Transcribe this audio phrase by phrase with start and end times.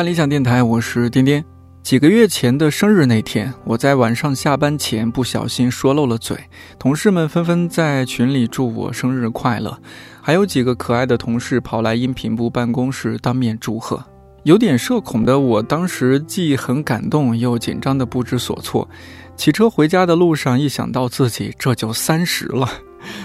[0.00, 1.44] 看理想电台，我是颠颠。
[1.82, 6.34] 几个月前的生日那天，我在晚上下班前不小心说漏了嘴，
[6.78, 9.78] 同事们纷纷在群里祝我生日快乐，
[10.22, 14.02] 还有几个可爱的同事跑来音频部办公室当面祝贺。
[14.44, 18.88] 有点社恐的我，当时既很感动又紧张的不知所措。
[19.36, 22.66] 骑车回家的路上，一想到自己这就三十了，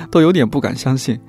[0.10, 1.20] 都有点不敢相信。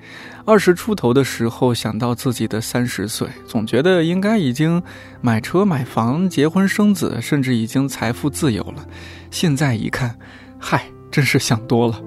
[0.45, 4.83] 二十出头的时候，想到自己的三十岁，总觉得应该已经
[5.21, 8.87] 买车买房、结婚生子，甚至已经财富自由了。
[9.31, 10.17] 现在一看，
[10.59, 12.01] 嗨，真是想多了。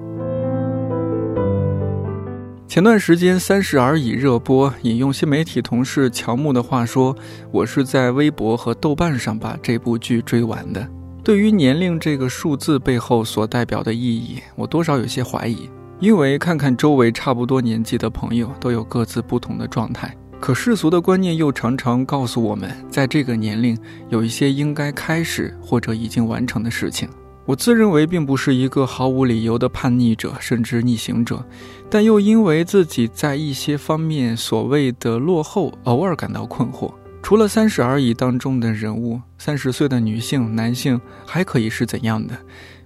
[2.67, 7.13] 前段时间《三十而已》热播，引用新媒体同事乔木的话说
[7.51, 10.87] ：“我是在微博和豆瓣上把这部剧追完的。”
[11.25, 15.67] 对于年龄这个数字背后所代表的意义，我多少有些怀疑。
[15.99, 27.09] 因为看看周围差不多年纪的朋友都有各自不同的状态，可世俗的观念又常常告诉我们，在这个年龄有一些应该开始或者已经完成的事情。
[27.45, 31.43] 我自认为并不是一个毫无理由的叛逆者，甚至逆行者，
[31.89, 36.93] 但又因为自己在一些方面所谓的落后，偶尔感到困惑。
[37.21, 42.37] 除了《三十而已》当中的人物，三十岁的女性、男性还可以是怎样的？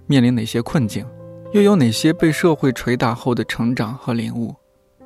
[0.06, 1.04] 面临哪些困境？
[1.54, 4.52] 又有哪些被社会捶打后的成长和领悟？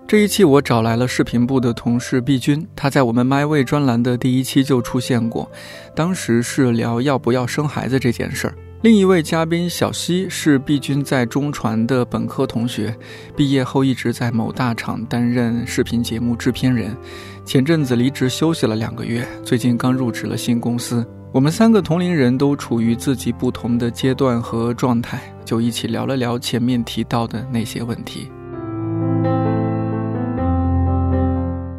[0.07, 5.51] 这一期我找来了视频部的同事毕军，他在我们 My Way 专栏的第一期就出现过，
[5.95, 8.55] 当时是聊要不要生孩子这件事儿。
[8.81, 12.97] 另一位嘉宾小西是毕军在中传的本科同学，
[13.37, 16.97] 毕业后一直在某大厂担任视频节目制片人，
[17.45, 21.07] 前阵子离职休息了两个月，最近刚入职了新公司。
[21.31, 28.33] 我们三个同龄人都处于自己不同的阶段和状态，就一起聊了聊前面提到的那些问题。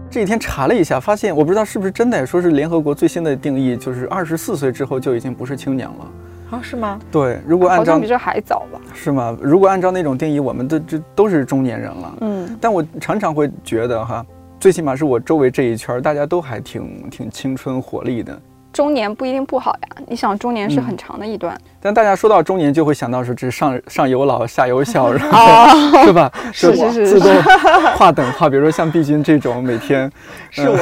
[0.08, 6.12] 这几天查了一下，发现我不知道是不是真的，说是联合国最新的定义，就是二十四岁之后就已经不是青年了。
[6.52, 7.00] 啊，是吗？
[7.12, 8.80] 对，如果按照比这还早吧？
[8.94, 9.36] 是吗？
[9.42, 12.18] 如果按照那种定义，我们都这都是中年人了。
[12.22, 14.24] 嗯，但我常常会觉得哈，
[14.60, 18.40] 最起码是我周围这一圈，大家都还挺挺青春活力的。
[18.72, 21.60] 中年不一定不好呀，你想中年是很长的一段。
[21.82, 26.32] 但大家说到中年，就会想到说这上上有老下有小， 然后是吧？
[26.52, 27.32] 是是是，自动
[27.96, 28.50] 划等号。
[28.50, 30.12] 比如说像毕君这种每天，
[30.52, 30.78] 是我。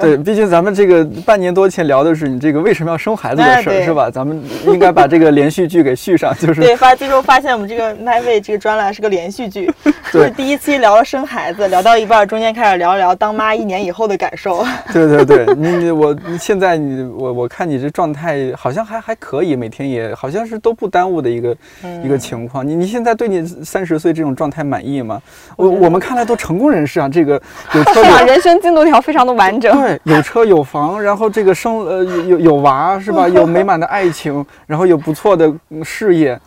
[0.00, 4.08] 对，毕竟咱们这个半年多前聊的是你这个为什么要生孩子的事儿，是吧？
[4.08, 6.76] 咱们应该把这个连续剧给续上，就是 对。
[6.76, 9.68] 发最终发现我们这个 My Way 这个专栏是个连续剧，
[10.12, 14.64] 就是第一期聊了生孩子，聊到一半中间开始聊一聊当妈一年以后的感受。
[14.92, 20.27] 对对对，你你我现在你我我看你这状态好像还还可以，每天也好。
[20.28, 21.56] 好像是都不耽误的一个
[22.04, 22.66] 一个情况。
[22.66, 25.18] 你你现在对你三十岁这种状态满意吗？
[25.56, 27.40] 我我们看来都成功人士啊，这个
[27.72, 29.74] 有车有人生进度条非常的完整。
[29.80, 33.26] 对，有车有房，然后这个生呃有有娃是吧？
[33.32, 35.50] 有美满的爱情，然后有不错的
[35.82, 36.38] 事业。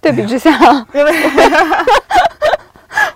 [0.00, 0.50] 对比之下，
[0.92, 1.12] 因为。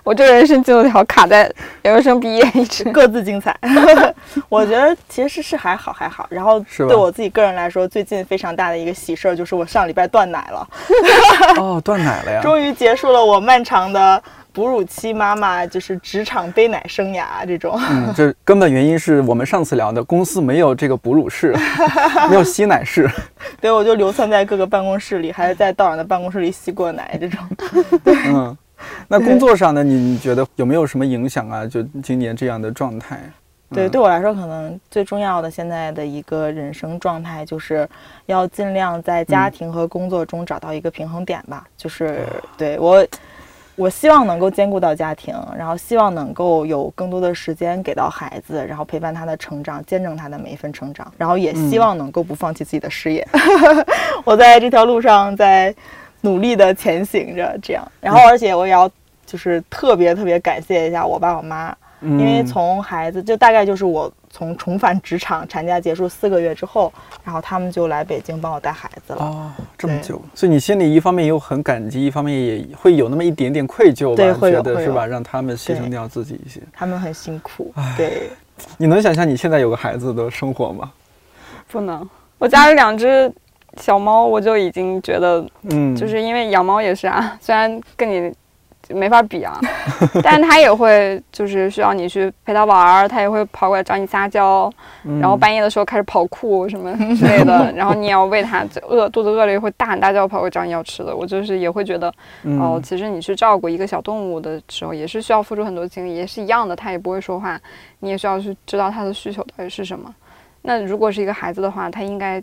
[0.07, 1.51] 我这人生进度条卡在
[1.81, 3.53] 研究生毕业，一直各自精彩。
[4.47, 6.25] 我觉得其实是还好还好。
[6.29, 10.67] 然后对我自己个人来说，最近非常大的一个喜事儿就是我上礼拜断奶了。
[11.59, 12.41] 哦，断奶了呀！
[12.41, 14.23] 终于结束了我漫长的
[14.53, 17.77] 哺乳期妈妈就是职场背奶生涯这种。
[17.89, 21.53] 嗯，这根本原因是我们上次聊的，公司没有这个哺乳室，
[22.31, 23.11] 没有吸奶室。
[23.59, 27.39] 对，我就流窜在各个办公室里，还是在道长的办公室里吸过奶这种。
[28.05, 28.57] 嗯。
[29.07, 29.83] 那工作上呢？
[29.83, 31.65] 你你觉得有没有什么影响啊？
[31.65, 33.19] 就今年这样的状态？
[33.69, 37.85] 对，对我来说，可能最重要的现在的一个人生状态，就是
[38.25, 41.67] 要尽量在家庭和工作中找到一个平衡点吧。
[41.75, 42.19] 就是
[42.57, 43.05] 对我，
[43.75, 53.27] 我希望能够兼顾到家庭，然后希望能够有更多的时间给到孩子，然后陪伴他的成长，见证他的每一份成长，然后也希望能够不放弃自己的事业。
[54.23, 55.75] 我在这条路上，在。
[56.21, 58.89] 努力的前行着，这样，然后而且我也要
[59.25, 66.91] 就是特别特别感谢一下我爸我妈，因为从孩子就大概就是我从重返职场产假结束四个月之后，
[67.23, 69.19] 然后他们就来北京帮我带孩子了。
[69.19, 74.15] 哦，这么久，所以你心里一方面又很感激，一方面也会有那么一点点愧疚吧？
[74.15, 75.05] 对，会觉得是吧？
[75.05, 77.73] 让他们牺牲掉自己一些，他们很辛苦。
[77.95, 78.29] 对，
[78.77, 80.91] 你能想象你现在有个孩子的生活吗？
[81.69, 83.31] 不能，我家有两只。
[83.79, 88.31] 小猫我就已经觉得，嗯，就是因为养猫也是啊， 虽然跟你
[88.89, 89.59] 没法比啊，
[90.23, 94.71] 但它也会就是需要你去陪它玩儿，它也会跑过来找你撒娇，
[95.19, 101.13] 然后半夜的时候开始跑酷什么之类的， 然后你也要喂它，饿肚子饿了也会大喊大叫跑过来找你要吃的。
[101.13, 102.07] 我就是也会觉得，
[102.61, 107.59] 哦，其实你去照顾一个小动物的时候，也是需要付出很多精力，也是一样的，它也不会说话，
[107.99, 110.13] 你也需要去知道它的需求到底是什么。
[110.61, 112.41] 那如果是一个孩子的话，他应该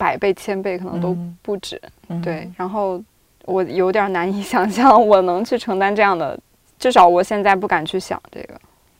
[0.00, 1.78] 百倍、千倍可能都不止。
[2.22, 2.98] 对，然后
[3.44, 6.38] 我有点难以 想象我能去承担这样的，
[6.78, 8.54] 至少我现在不敢去想这个，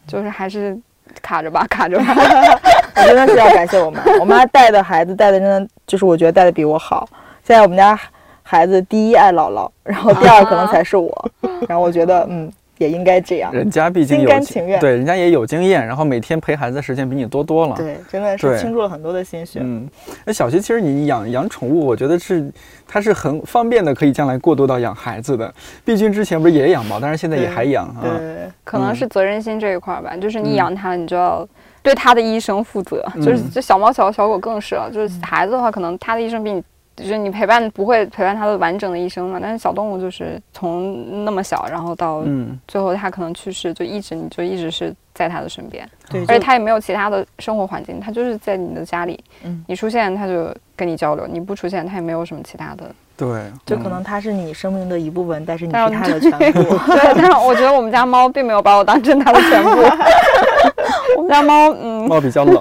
[0.07, 0.79] 就是还是
[1.23, 2.05] 卡着吧，卡着吧。
[2.97, 7.09] 我真的是要感谢我妈，我妈带的孩子带的真的就是我觉得带的比我好。
[7.43, 7.99] 现在我们家
[8.43, 11.31] 孩子第一爱姥姥，然后第二可能才是我，
[11.67, 12.53] 然后我觉得嗯。
[12.81, 19.61] 也应该这样，人家毕竟心甘情愿，对，人家也有经验，然后每天陪孩子的时间比你多多了，对，真的是倾注了很多的心血。
[19.63, 19.87] 嗯，
[20.25, 22.51] 那小溪其实你养养宠物，我觉得是
[22.89, 25.53] 它是很方便的，可以将来过渡到养孩子的。
[25.85, 28.01] 毕竟之前不是也养猫，但是现在也还养啊。
[28.01, 31.47] 对，可能是责任心这一块吧，就是你养它，你就要
[31.83, 33.07] 对它的一生负责。
[33.17, 36.65] 就是这小猫小小狗更是了，就是孩子的话，可能它的一生比你。
[37.01, 39.39] 就是你陪伴不会陪伴它的完整的一生嘛？
[39.41, 42.25] 但是小动物就是从那么小，然后到
[42.69, 57.15] 最后它可能去世，就一直你就一直是在它的身边，对，而且它也没有其他的生活环境，它就是在你的家里，嗯，你出现它就跟你交流，你不出现它也没有什么其他的，对，就可能它是你生命的一部分，但是你是它的全部， 对。
[57.15, 59.71] 但是我觉得我们家猫并没有把我当成它的全部，
[61.19, 62.55] 我们家猫，嗯，猫比较冷，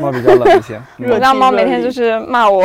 [0.00, 2.62] 猫比较冷一些， 我们家猫每天就是骂我。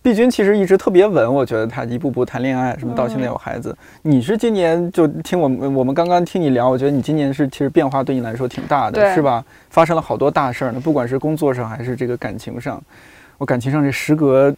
[0.00, 3.76] 碧君其实一直特别稳，我觉得她一步步谈恋爱，什么到现在有孩子。
[4.02, 9.44] 你是今年就听我们我们刚刚听你聊，我觉得你今年是其实变化对你来说挺大的，是吧？
[9.68, 12.80] 发生了好多大事儿呢，不管是工作上还是这个感情上。
[13.38, 14.54] 我感情上这时隔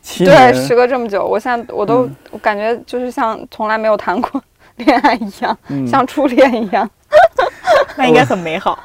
[0.00, 4.42] 七年，对，时隔这么久，我现在我都我感觉就是像从来没有谈过
[4.76, 5.56] 恋爱一样，
[5.86, 6.88] 像初恋一样。
[7.96, 8.78] 那应该很美好。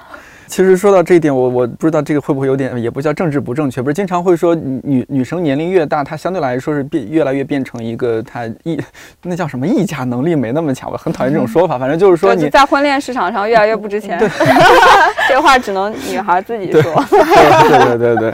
[0.47, 8.79] 其实说到这一点，我我不知道这个会不会有点，也不叫政治不正确，不是经常会说女女生年龄越大，她相对来说是变越来越变成一个她议
[9.23, 11.77] 那叫什么议价能力没那么强，我很讨厌这种说法。
[11.77, 14.17] 反正就是说你在婚恋市场上越来越不值钱。
[14.17, 14.29] 对，
[15.29, 16.81] 这话只能女孩自己说。
[17.09, 18.33] 对对对对。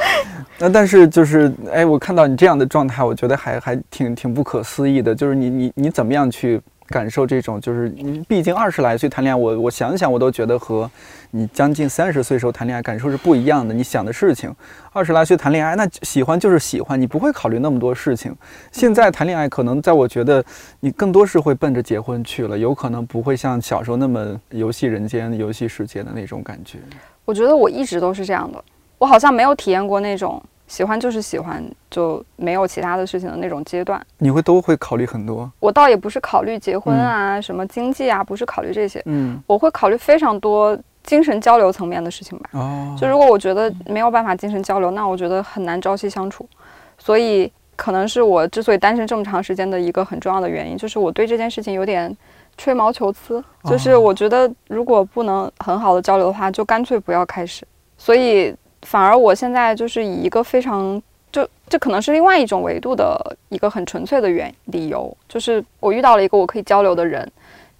[0.59, 5.13] 那但是就是哎，我看到你这样的状态，我觉得还还挺挺不可思议的。
[5.13, 6.61] 就是你你你怎么样去？
[6.89, 10.89] 感受这种就是你毕竟二十来岁谈恋爱，我我想想我都觉得和
[11.31, 13.73] 你将近三十岁时候谈恋爱感受是不一样的。
[13.73, 14.53] 你想的事情，
[14.91, 18.35] 二十来岁谈恋爱，那喜欢就是喜欢，你不会考虑那么多事情。
[18.71, 20.43] 现在谈恋爱，可能在我觉得
[20.81, 26.79] 你更多是会奔着结婚去了，有可能不会像小时候那么游戏人间、游戏世界的那种感觉。
[27.25, 28.63] 我觉得我一直都是这样的，
[28.97, 30.41] 我好像没有体验过那种。
[30.73, 34.03] 喜欢就是喜欢，就没有其他的事情的那种阶段。
[34.17, 35.47] 你会都会考虑很多。
[35.59, 38.99] 我倒也不是考虑结婚啊，什么经济啊，不是考虑这些。
[39.05, 42.49] 嗯，我会考虑非常多精神交流层面的事情吧。
[42.53, 46.49] 哦，就如果我觉得没有办法精神交流，那我觉得很难朝夕相处。
[46.97, 52.17] 所以可能是我之所以单身这么长时间的一个很重要的原因，就是我对这件事情有点
[52.57, 53.43] 吹毛求疵。
[53.65, 57.63] 就是我觉得如果不能很好的交流的话，就干脆不要开始。
[57.95, 58.55] 所以。
[58.83, 61.01] 反而我现在就是以一个非常
[61.31, 67.27] 就这可能是另外一种维度的一个很纯粹的原理由，就是我遇到了一个我可以交流的人，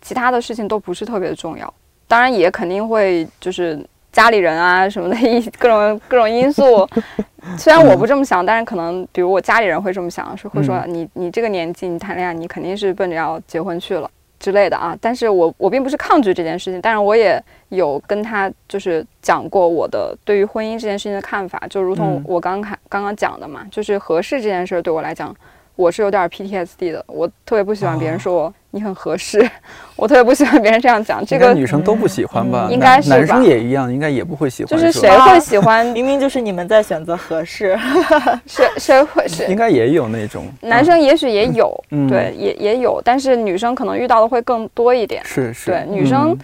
[0.02, 1.72] 其他的事情都不是特别的重要。
[2.08, 6.88] 当然也肯定会就是家里人啊什么的一各种各种因素，
[7.58, 14.10] 虽然我不这么想，但是可能比如我家里人会这么想，是会说你你这个年纪你谈恋爱你肯定是奔着要结婚去了。
[14.44, 25.34] 之类的啊，但是我我并不是抗拒这件事情，但是我也有跟他就是讲过我的对于婚姻这件事情的看法，就如同我刚看刚刚讲的嘛，就是合适这件事对我来讲。
[25.76, 29.50] 我是有点 PTSD 的，我特别不喜欢别人说我你很合适，
[29.96, 31.26] 我特别不喜欢别人这样讲。
[31.26, 32.68] 这个女生都不喜欢吧？
[32.72, 34.70] 应该是男生也一样，应该也不会喜欢。
[34.70, 35.86] 就是谁会喜欢？
[35.88, 37.78] 明明就是你们在选择合适，
[38.46, 39.46] 谁谁会是？
[39.48, 45.24] 应该也有那种男生，也许也有，对，也也有，但是女生可能遇到的会更多一点。
[45.26, 46.38] 是是，对，女生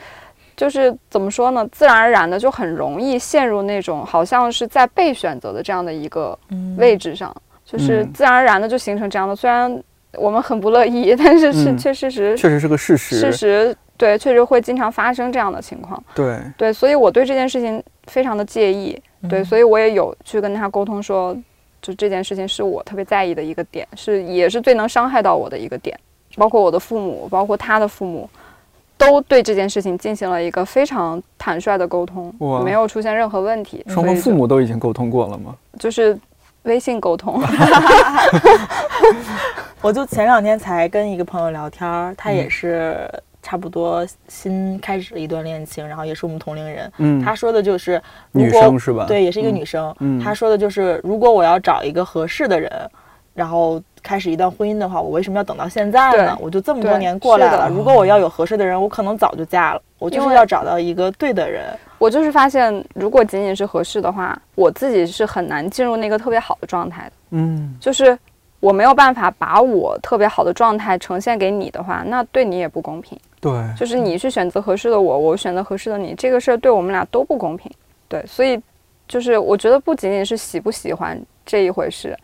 [0.57, 1.67] 就是怎么说呢？
[1.71, 6.37] 自然而然的就很容易陷入那种好像是在被选择的这样的一个
[6.77, 7.35] 位置上。
[7.71, 9.83] 就是自然而然的就形成这样的，虽然
[10.13, 13.19] 我们很不乐意， 但是是确事实，确实是个事实。
[13.19, 16.01] 事实对，确实会经常发生这样的情况。
[16.15, 18.99] 对对，所以我对这件事情非常的介意。
[19.29, 21.37] 对，所以我也有去跟他沟通说，
[21.81, 25.95] 就这件事情是我特别在意的一个点，是也是最能伤害到我的一个点。
[26.37, 28.27] 包括我的父母，包括他的父母，
[28.97, 32.33] 都对这件事情进行了一个非常坦率的沟通，
[32.63, 33.83] 没有出现任何问题。
[33.89, 35.55] 双方父母都已经沟通过了吗？
[35.77, 36.17] 就是。
[36.63, 37.41] 微信沟通，
[39.81, 43.09] 我就前两天才跟一个朋友聊天，他也是
[43.41, 46.91] 差不多新开始了一段恋情，然后也是我们同龄人。
[46.97, 48.01] 嗯，他说的就是
[48.31, 49.05] 女生是吧？
[49.07, 49.95] 对，也是一个女生。
[49.99, 52.69] 嗯，他说的就是如果我要找一个合适的人，
[53.39, 56.37] 然后开始一段婚姻的话，我为什么要等到现在呢？
[56.41, 59.81] 我就这么多年过来了，如果我要有合适的人，我可能早就嫁了。
[59.97, 61.63] 我就是要找到一个对的人。
[61.97, 67.11] 我就是发现，如果仅仅是合适的话，我自己是很难进入那个特别好的状态的。
[67.29, 68.17] 嗯，就是
[68.59, 73.17] 我没有办法把我特别好的状态呈现给你的话，那对你也不公平。
[73.39, 77.71] 对，就是你去选择合适的我，我选择合适的你，这个事儿对我们俩都不公平。
[78.09, 78.61] 对，所以
[79.07, 82.17] 就是我觉得不仅仅是喜不喜欢这一回事。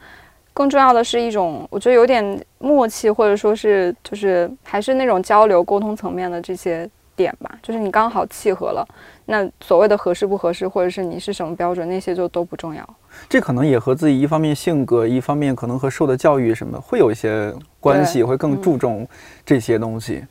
[0.56, 8.88] 更重要的是一种，我觉得有点默契，或者说是就是还是那种交流沟通层面的这些点吧，就是你刚好契合了，
[9.26, 12.90] 那所谓的合适不合适，或者是你是什么标准，那些就都不重要。
[13.28, 19.06] 这可能也和自己一方面性格，一方面可能和受的教育什么会有一些关系，会更注重
[19.46, 20.24] 这些东西。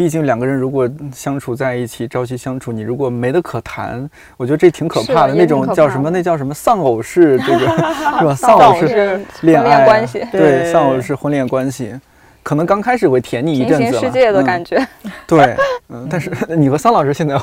[0.00, 5.34] 毕竟两个人如果相处在一起，朝夕相处，你如果没得可谈，我觉得这挺可怕的。
[5.34, 6.08] 那种叫什么？
[6.08, 8.34] 那叫什么丧偶式这个是吧？
[8.34, 11.94] 丧偶式恋爱关系，对，丧偶式婚恋关系，
[12.42, 14.82] 可能刚开始会甜你一阵子，平行世界的感觉。
[15.26, 15.54] 对，
[15.90, 17.38] 嗯，但是 你和桑老师现在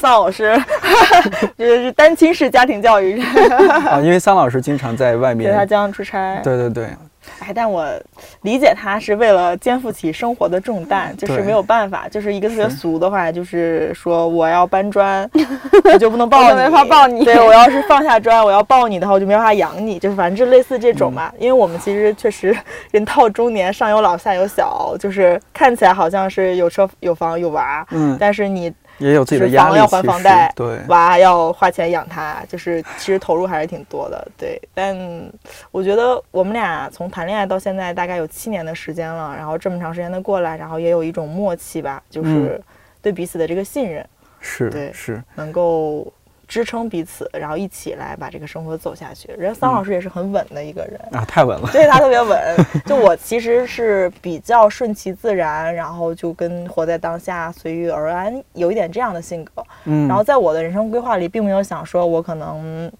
[0.00, 0.58] 丧偶式
[1.58, 3.20] 就是单亲式家庭教育
[3.86, 6.40] 啊，因为桑老师经常在外面，他经常出差。
[6.42, 6.86] 对对对。
[7.38, 7.86] 哎，但我
[8.42, 15.28] 理解他是为了肩负起生活的重担，就是没有办法，就是一个特别俗的话，就是说我要搬砖，
[15.84, 17.24] 我就不能抱你，没法抱你。
[17.24, 21.32] 对我要是放下砖，我要抱你的话，我就没法养你，就是反正就类似这种嘛。
[21.38, 22.56] 因为我们其实确实
[22.90, 28.72] 人到中年，上有老下有小，就是看起来好像是有车有房有娃，嗯，但是你。
[29.02, 34.60] 也有自己的压力，要还房贷，对，娃要花钱养他，就是其实投入还是挺多的，对。
[34.72, 34.96] 但
[35.70, 42.60] 我觉得我们俩从谈恋爱到现在大概有七年的时间了，然后这么长时间的过来，然后也有一种默契吧，就是
[43.02, 44.06] 对彼此的这个信任，
[44.40, 46.12] 是，对，是能够。
[46.52, 49.32] 支撑彼此，然后一起来把这个生活走下去。
[49.38, 52.38] 人桑老师也是很稳的一个人啊，太稳了，对他特别稳。
[52.84, 59.64] 就我其实是比较顺其自然，然后就跟活在当下、随遇而安，有一点这样的性格。
[59.84, 62.92] 嗯，然后在我的人生规划里，并没有想说我可能，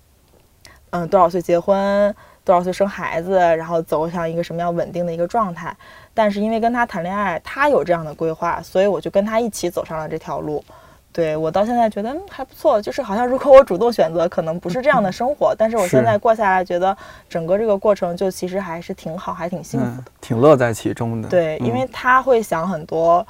[0.89, 2.15] 嗯，多少岁结婚，
[2.47, 5.77] 多少岁生孩子，然后走向一个什么样稳定的一个状态。
[6.15, 10.65] 但是因为跟他谈恋爱，他有这样的规划，所以我就跟他一起走上了这条路。
[11.13, 16.97] 对我到现在觉得还不错，就是好像如果我主动选择，可能不是这样的生活，但是我现在过下来，觉得
[17.29, 21.29] 整个这个过程就其实还是挺好，还挺幸福的，挺乐在其中的。
[21.29, 23.27] 对，因为他会想很多，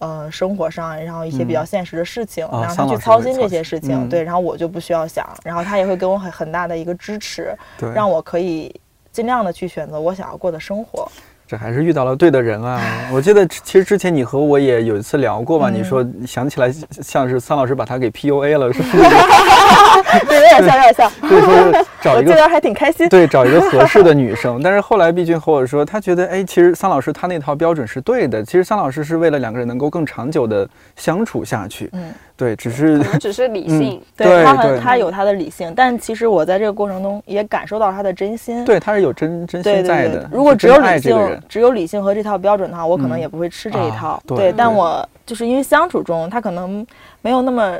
[0.00, 7.56] 嗯，生活上然后一些比较现实的事情，然后他去操心这些事情，对，然后我就不需要想，然后他也会给我很很大的一个支持，
[7.94, 8.74] 让我可以
[9.12, 11.08] 尽量的去选择我想要过的生活。
[11.50, 12.80] 这还是遇到了对的人啊！
[13.12, 15.68] 我记得其实之前你和我也有一次聊过吧？
[15.68, 19.02] 你说想起来像是桑老师把他给 PUA 了，是不是？
[20.28, 21.10] 对，有点像，有点像。
[21.28, 23.08] 对，说找一个，还挺开心。
[23.08, 24.60] 对，找一个合适的女生。
[24.62, 28.44] 但是后来毕竟和我说，他觉得，哎，其实桑老师他那套标准是对的。
[28.44, 31.90] 其实桑老师是为了两个人能够更长久的相处下去。
[31.94, 32.12] 嗯。
[32.40, 38.64] 对，只是只是理性，对他他有他的理性，但其实我在这个过程中也感受到他的真心。
[38.64, 40.26] 对，他是有真真心在的。
[40.32, 44.18] 如果只有理性，只有理性和这套标准的话，我可能也不会吃这一套。
[44.26, 46.86] 对，但我就是因为相处中，他可能
[47.20, 47.76] 没有那么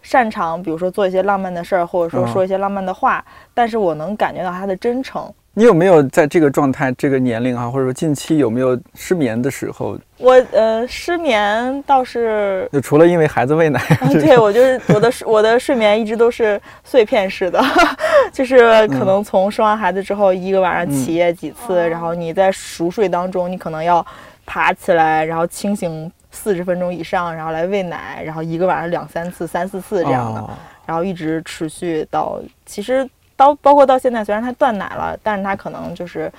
[0.00, 5.28] 擅长，比如说做一些浪漫的事儿，或者说说一些浪漫的话，但是我能感觉到他的真诚。
[5.56, 9.96] 你有没有在这个状态、这个年龄啊，或者说近期有没有失眠的时候？
[10.18, 13.80] 我呃，失眠倒是就除了因为孩子喂奶，
[14.12, 17.62] 对我就是我的我的睡眠一直都是碎片式的，
[18.32, 24.04] 就是可能从生完孩子之后一个晚上起夜几次，然后你在熟睡当中，你可能要
[24.44, 30.50] 爬起来，然后清醒四十分钟以上，然后来喂奶，然后一个晚上两三次、三四次这样的，
[30.84, 33.08] 然后一直持续到其实。
[33.36, 36.30] 到包括到现在，虽然他断奶了，但是他可能就是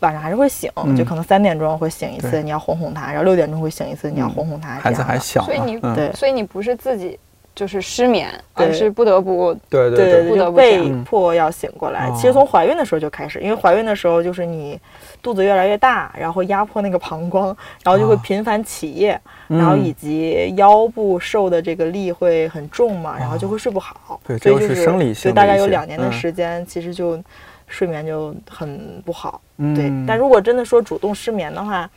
[0.00, 4.74] 晚上还是会醒，就可能三点钟会醒一次，你要哄哄他，然后六点钟会醒一次，你要哄哄他。
[4.74, 7.18] 孩子还小，所以你对，所以你不是自己
[7.54, 12.10] 就是失眠，而是不得不对对对，不得不被迫要醒过来。
[12.16, 14.80] 其实从怀孕的时候就开始，因为怀孕的时候就是你。
[15.22, 24.20] 肚子越来越大，然后压迫那个膀胱，然后就会频繁起夜，然后以及腰部受的这个力会很重嘛，然后就会睡不好。
[24.26, 25.14] 对，所以就是生理性。
[25.14, 27.22] 所以大概有两年的时间，其实就
[27.68, 29.40] 睡眠就很不好。
[29.76, 31.88] 对，但如果真的说主动失眠的话，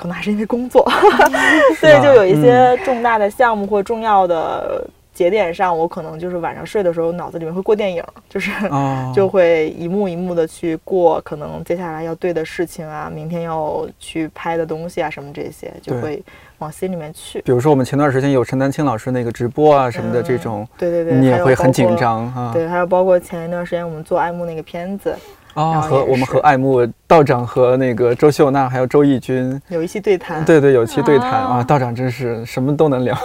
[0.00, 0.90] 可能还是因为工作。
[1.78, 4.88] 所以就有一些重大的项目或重要的。
[5.12, 8.50] 节点上，我可能就是晚上睡的时候，脑子里面会过电影，就是
[9.14, 16.22] 就会一幕一幕的去过，可能接下来要对的事情啊，明天要去拍的东西啊，什么这些，就会
[16.58, 17.42] 往心里面去。
[17.42, 22.50] 比如说我们前段时间有陈丹青老师那个直播啊什么的这种，对对对，你也会很紧张啊。
[22.54, 25.14] 对，还有包括前一段时间我们做爱慕那个片子。
[25.54, 31.30] 啊，和我们和爱慕道长和那个周秀娜还有周轶君有一期对谈，对对，有期对谈。
[31.30, 33.16] 啊，道长真是什么都能聊，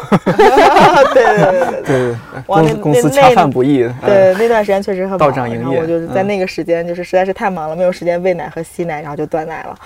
[1.14, 2.16] 对对对对，
[2.46, 9.78] 公司公司恰饭不易，对那段时间确实很忙，道长营业，我就是在那个时间就是实在是太忙了，没有时间喂奶和吸奶，然后就断奶了。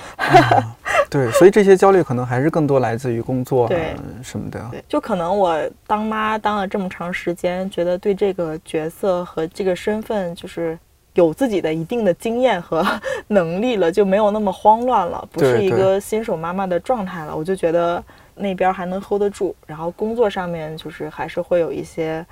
[1.10, 10.78] 对，所以这些焦虑可能还是更多来自于工作对什么的，对，就可能我当妈当了这么长时间，觉得对这个角色和这个身份就是。
[11.14, 12.86] 有自己的一定的经验和
[13.28, 17.36] 能力了，就没有那么慌乱了，不是一个新手妈妈的状态了。
[17.36, 18.04] 我就觉得
[18.36, 22.26] 那边还能 hold 得住，然后工作上面就是还是会有一些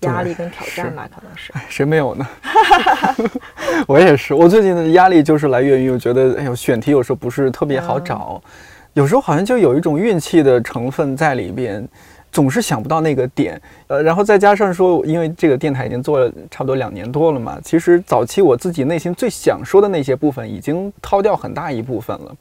[0.00, 1.52] 压力跟挑战吧，可能是。
[1.68, 2.26] 谁没有呢？
[3.86, 8.40] 我也是，我最近的压力就是来源于我觉得，哎呦，选题有时候不是特别好找，
[8.94, 11.86] 有时候好像就有一种运气的成分在里边。
[12.34, 22.36] 总是想不到那个点，呃，然后再加上说，因为这个电台已经做了差不多两年多了嘛，其实早期我自己内心最想说的那些部分，已经掏掉很大一部分了。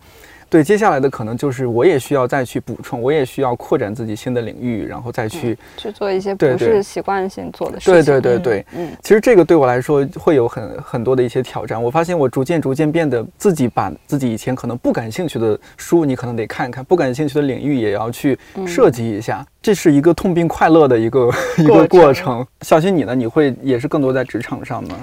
[0.53, 7.91] 对，接下来的可能就是我也需要再去补充，我也需要扩展自己新的领域，然后再去去做一些不是习惯性做的事情。
[7.91, 11.81] 对对对对，嗯，其实这个对我来说会有很很多的一些挑战。
[11.81, 19.43] 我发现我逐渐逐渐变得自己把自己以前可能不感兴趣的书，你可能得看一看；不感兴趣的领域也要去涉及一下。
[19.59, 22.45] 这是一个痛并快乐的一个 一个过程。
[22.61, 23.15] 小新，你呢？
[23.15, 24.95] 你会也是更多在职场上吗？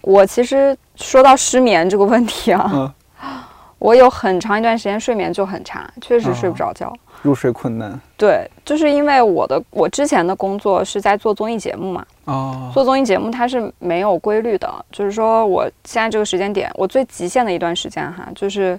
[0.00, 2.92] 我其实说到失眠这个问题啊。
[3.78, 6.92] 我有很长一段时间睡眠就很差，确实睡不着觉，
[7.22, 7.98] 入睡困难。
[8.16, 12.04] 对，就是因为我的我之前的工作是在做综艺节目嘛。
[12.24, 12.70] 哦。
[12.72, 18.78] 做综艺节目它是没有规律的，就是说我现在这个时间点，我最极限的一段时间哈，就是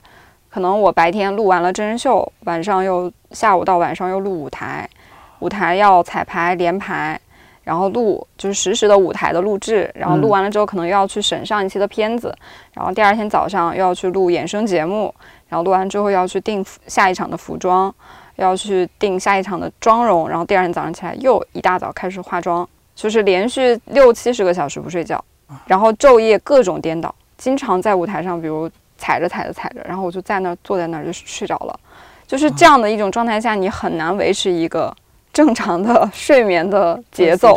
[0.50, 4.90] 可能我白天录完了真人秀，晚上又下午到晚上又录舞台，
[5.40, 7.20] 舞台要彩排连排。
[7.68, 12.34] 然后录就是实时的舞台的录制，然后录完了之后可能又要去审上一期的片子，
[12.74, 15.14] 然后第二天早上又要去录衍生节目，
[15.50, 17.94] 然后录完之后要去定下一场的服装，
[18.38, 22.66] 要去定下一场的妆容，然后第二天早上起来又一大早开始化妆，
[22.96, 25.22] 就是连续六七十个小时不睡觉，
[25.66, 31.78] 然后昼夜各种颠倒，经常在舞台上，比如踩着踩着踩着，然后我就在那儿坐在那儿就睡着了，
[32.26, 34.96] 就是这样的一种状态下，你很难维持一个。
[35.38, 37.56] 正常的睡眠的节奏，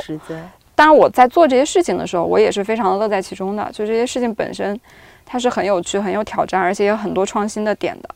[0.75, 3.67] 当然我在做这些事情的时候，我也是非常的乐在其中的。
[3.73, 4.79] 就这些事情本身，
[5.25, 8.11] 它是很有趣、很有挑战，而且有很多创新的点的，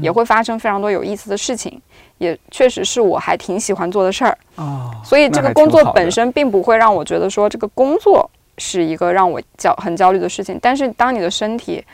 [0.00, 1.82] 也会发生非常多有意思的事情，
[2.18, 4.92] 也确实是我还挺喜欢做的事儿啊。
[5.04, 10.56] 所以这个工作本身并不会让我觉得说这个工作是一个让我焦很焦虑的事情。
[10.62, 11.84] 但是当你的身体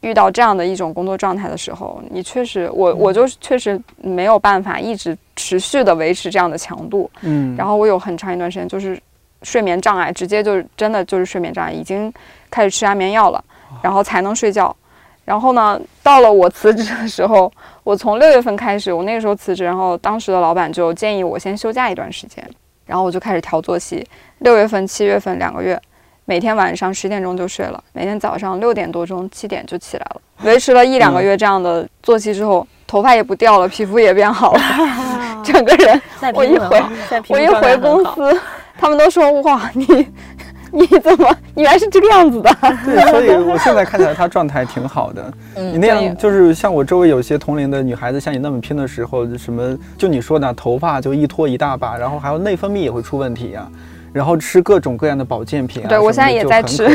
[0.00, 5.16] 遇到这样的一种工作状态的时候，你确实，我我就确实没有办法一直。
[5.40, 9.00] 持续的维持这样的强度，嗯，然后我有很长一段时间就是
[9.44, 12.12] 睡眠障碍，直接就是真的就是睡眠障碍，已经
[12.50, 13.42] 开始吃安眠药了，
[13.80, 14.74] 然后才能睡觉。
[15.24, 17.50] 然后呢，到了我辞职的时候，
[17.84, 22.44] 我从六月份开始，我那个时候辞职，然后当时的老板就建议我先休假一段时间，
[22.84, 24.04] 然后我就开始调作息。
[24.38, 25.80] 六月份、七月份两个月，
[26.28, 32.66] 每天晚上十点钟就睡了，每天早上六点多钟、七点就起来了，维持了一两个月这样的作息之后。
[32.86, 34.60] 头发也不掉了，皮肤也变好了，
[35.44, 36.00] 整个人。
[36.32, 36.82] 我一回，
[37.28, 38.40] 我一回公司，
[38.78, 39.86] 他们都说：“哇，你
[40.72, 42.50] 你怎么，你原来是这个样子的？”
[42.86, 45.30] 对，所以 我现在看起来他状态挺好的。
[45.54, 53.68] 你那样就是像我周围有些同龄的女孩子，像你那么拼的时候，什么就你说的，头发就一脱一大把，然后还有内分泌也会出问题呀，
[54.18, 55.80] 然后吃各种各样的保健品。
[55.88, 56.88] 对我现在也在吃，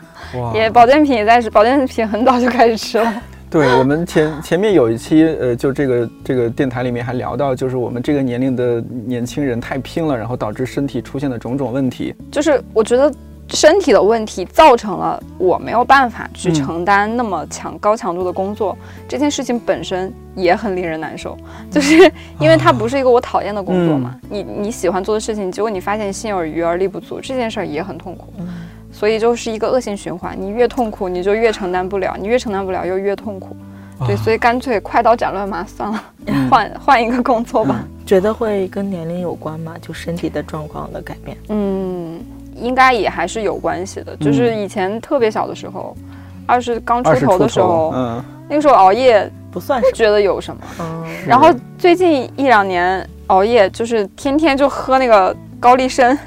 [0.56, 3.12] 也保健品也在吃，保健品很早就开始吃了。
[3.50, 12.14] 对我们前前面有一期，呃，就这个这个电台里面还聊到，就是我们这个年龄的年轻人太拼了，然后导致身体出现的种种问题。
[12.30, 13.12] 就是我觉得
[13.48, 18.76] 身体的问题造成了我没有办法去承担那么强高强度的工作，
[19.06, 21.36] 这件事情本身也很令人难受。
[21.70, 28.32] 就是因为它不是一个我讨厌的工作嘛，你你喜欢做的事情，结果你发现心有余而力不足，这件事儿也很痛苦。
[28.90, 33.56] 所以就是一个恶性循环，你越痛苦，你就越承担不了，你越承担不了，又越痛苦。
[34.06, 36.04] 对，所以干脆快刀斩乱麻算了，
[36.50, 37.84] 换换一个工作吧。
[38.04, 39.76] 觉得会跟年龄有关吗？
[39.80, 41.36] 就身体的状况的改变？
[41.48, 41.91] 嗯，
[42.56, 44.16] 应该也还是有关系的。
[44.16, 45.96] 就是以前特别小的时候，
[46.46, 50.60] 二十刚出头的时候，嗯，那个时候熬夜不算觉得有什么。
[50.80, 51.04] 嗯。
[51.26, 56.18] 然后最近一两年熬夜，就是天天就喝那个高丽参，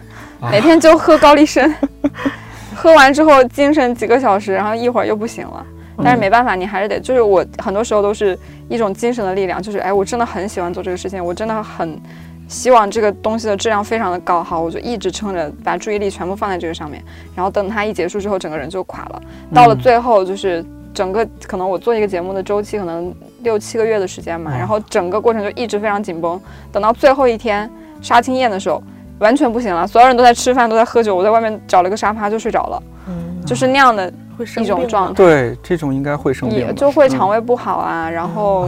[0.52, 1.74] 每天就喝高丽参。
[2.76, 5.66] 喝完之后精神几个小时，然后一会儿又不行了，
[6.04, 8.38] 但是没办法，你还是得，就是我很多时候都是
[8.70, 12.00] 一种精神的力量，就是哎，我真的很喜欢做这个事情，我真的很
[12.48, 17.04] 希望这个东西的质量非常的高，好，我就一直撑着，把注意力全部放在这个上面，
[17.36, 19.22] 然后等它一结束之后，整个人就垮了。
[19.54, 26.40] 到了最后，就是整个可能我做一个节目的周期可能六七个月的时间嘛，然后整个过程就一直非常紧绷，
[26.72, 27.70] 等到最后一天
[28.02, 28.82] 杀青宴的时候。
[29.18, 34.12] 完全不行了，所有人都在吃饭，都在喝酒，我在外面找了个沙发就睡着了，嗯，就是那样的
[34.58, 35.14] 一种状态。
[35.14, 38.68] 对，这种应该会生病，也就会肠胃不好啊，然后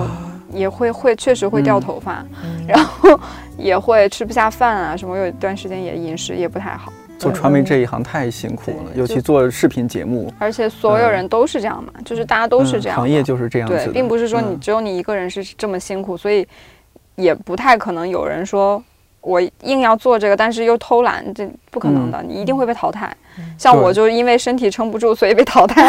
[0.53, 2.25] 也会会确实会掉头发，
[2.65, 3.19] 然后
[3.57, 6.91] 也会吃不下饭啊，什么有一段时间也饮食也不太好。
[7.19, 16.47] 做传媒这一行太辛苦了，尤其做视频节目，而且所有人都是这样嘛，就是大家都是这样，行业就是这样子，对，并不是说你只有你一个人是这么辛苦，所以
[17.15, 18.83] 也不太可能有人说。
[19.19, 23.13] 我硬要做这个，但是又偷懒，这不可能的，你一定会被淘汰。
[23.57, 25.83] 像我就是因为身体撑不住，所以被淘汰。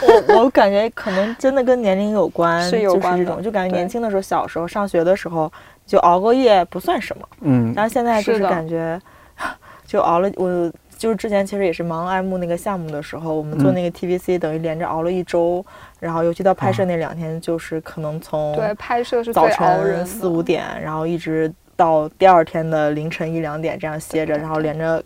[0.00, 3.42] 我我感觉可能真的跟年龄有关， 是有关的。
[3.42, 5.52] 就感觉年轻的时候，小时候上学的时候
[5.88, 7.72] 就熬个夜不算什么，嗯。
[7.74, 9.00] 然后现在就是感觉
[9.84, 15.64] 就熬了，我就是之前其实也是忙爱慕那个项目的时候，我们做那个 TVC，等于连着熬了一周。
[15.98, 21.52] 然后尤其到拍摄那两天，就是可能从对拍摄是早晨四五点，然后一直。
[21.78, 25.00] 到第二天的凌晨一两点这样歇着，然后连着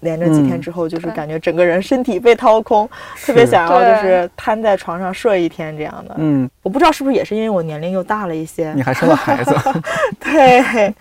[0.00, 2.88] 连着几天之后，就是感觉整个人身体被掏空，
[3.24, 6.14] 特别想要就是瘫在床上睡一天这样的。
[6.18, 8.72] 嗯，我不知道是不是也是因为我年龄又大了一些。
[8.74, 9.54] 你还生了孩子？
[10.20, 10.94] 对，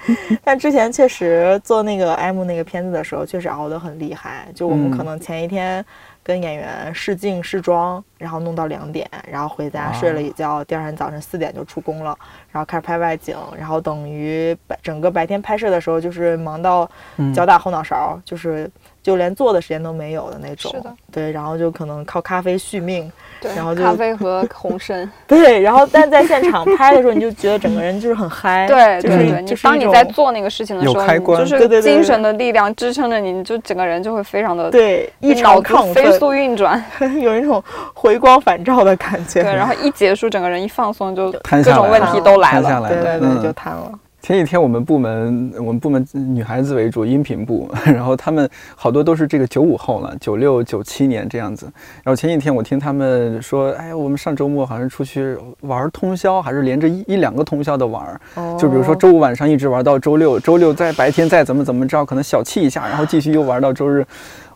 [0.44, 4.48] 但之前确实做那个 M 那个片子的时候，确实熬得很厉害。
[4.54, 5.84] 就我们可能前一天。
[6.28, 12.18] 跟演员试镜试妆，然后弄到两点，然后回家睡了一觉，第二天早晨四点就出工了，
[12.52, 16.90] 然后开始拍外景，然后等于白整个白天拍摄的时候就是忙到
[17.32, 18.68] 脚打后脑勺，就是
[19.06, 20.72] 就连坐的时间都没有的那种。
[20.72, 23.12] 是的，对，然后就可能靠咖啡续命。
[23.40, 25.08] 对然后就咖啡和红参。
[25.28, 28.66] 对，然后但在现场拍的时候，你就觉得整个人就是很嗨。
[28.68, 36.84] 对，对对，你当你在做那个事情的时候，就是精神的力量支撑着你，就整个人就会非常的对，一脑子飞速运转，
[37.22, 37.64] 有一种
[37.94, 39.44] 回光返照的感觉。
[39.44, 43.92] 对，然后一结束，整个人一放松，就各种问题都来了，对对对，就瘫了。
[44.26, 51.72] 前几天我们部门，我们部门女孩子为主，音频部， 然后他们好多都是这个九五后了，九六、九七年这样子。
[52.04, 58.20] 然后前几天我听他们说，哎，我们上周末好像出去玩通宵，还是连着一一两个通宵的玩。
[58.34, 58.58] 哦。
[58.60, 64.04] 就比如说周五晚上一直玩到周六，周六在白天再怎么怎么着，可能小憩一下，然后继续又玩到周日。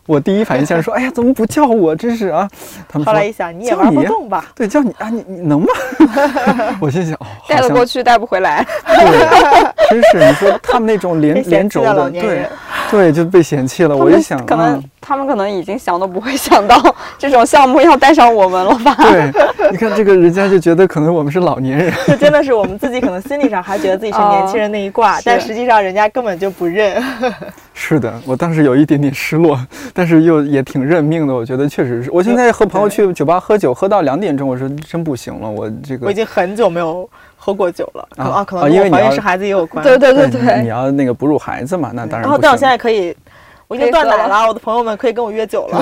[0.06, 1.94] 我第一反应先是说，哎呀，怎么不叫我？
[1.94, 2.48] 真是啊！
[2.88, 4.44] 他们后来一想，你也玩不动吧？
[4.54, 5.68] 对，叫你啊，你你能吗？
[6.80, 8.66] 我心想，哦，带得过去，带不回来。
[8.86, 12.46] 对，真是你说他们那种连连轴的，对
[12.90, 13.96] 对，就被嫌弃了。
[13.96, 18.96] 我一想，可能他们可能已经想都不会想到这种项目要带上我们了吧？
[18.98, 19.30] 对，
[19.70, 27.00] 你看这个人家就觉得可能我们是老年人， 就真的是我们自己可能心理上还觉得自己是年轻人那一挂，但实际上人家根本就不认。
[27.82, 29.58] 是的，我当时有一点点失落，
[29.94, 31.34] 但是又也挺认命的。
[31.34, 39.82] 我觉得确实是，我现在和朋友去酒吧喝酒，喝到两点钟，我说真不行了，我这个我已经很久没有喝过酒了啊，可能因为怀孕是孩子也有关。
[39.82, 42.22] 对对对对，你要那个哺乳孩子嘛，那当然。
[42.22, 43.16] 然后但我现在可以。
[43.66, 45.78] 我已经断奶了，我的朋友们可以跟我约酒了。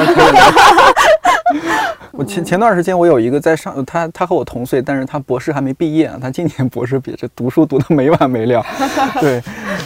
[2.13, 8.65] 我前前段时间我有一个在上，他他和我同岁，但是他博士还没毕业，他今年博士毕业，这读书读的没完没了。
[9.21, 9.43] 对，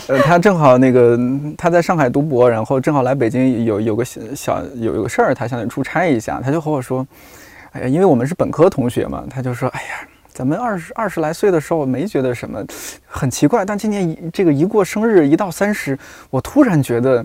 [0.08, 1.18] 呃，他正好那个
[1.56, 7.06] 他在上海读博，然后正好来北京有有个小有有个事儿，他想出差一下，他就和我说，
[7.72, 12.64] 哎呀，因为我们是本科同学嘛，他就说，哎呀，咱们二十二十来岁的时候没觉得什么
[13.06, 15.98] 很奇怪，但今年一这个一过生日，一到三十，
[16.30, 17.24] 我突然觉得。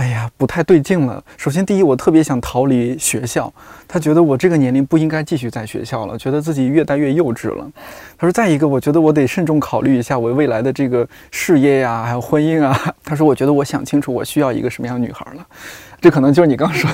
[0.00, 1.22] 哎呀，不太对劲了。
[1.36, 3.52] 首先，第一，我特别想逃离学校。
[3.86, 7.70] 他觉得我这个年龄不应该继续在学校了，觉得自己越待越幼稚了。
[8.16, 12.74] 他说，再一个，我觉得我得慎重考虑一下我未来的这个事业呀，还有婚姻啊。
[13.04, 15.46] 他说，我觉得我想清楚，我需要一个什么样的女孩了。
[16.00, 16.90] 这可能就是你刚说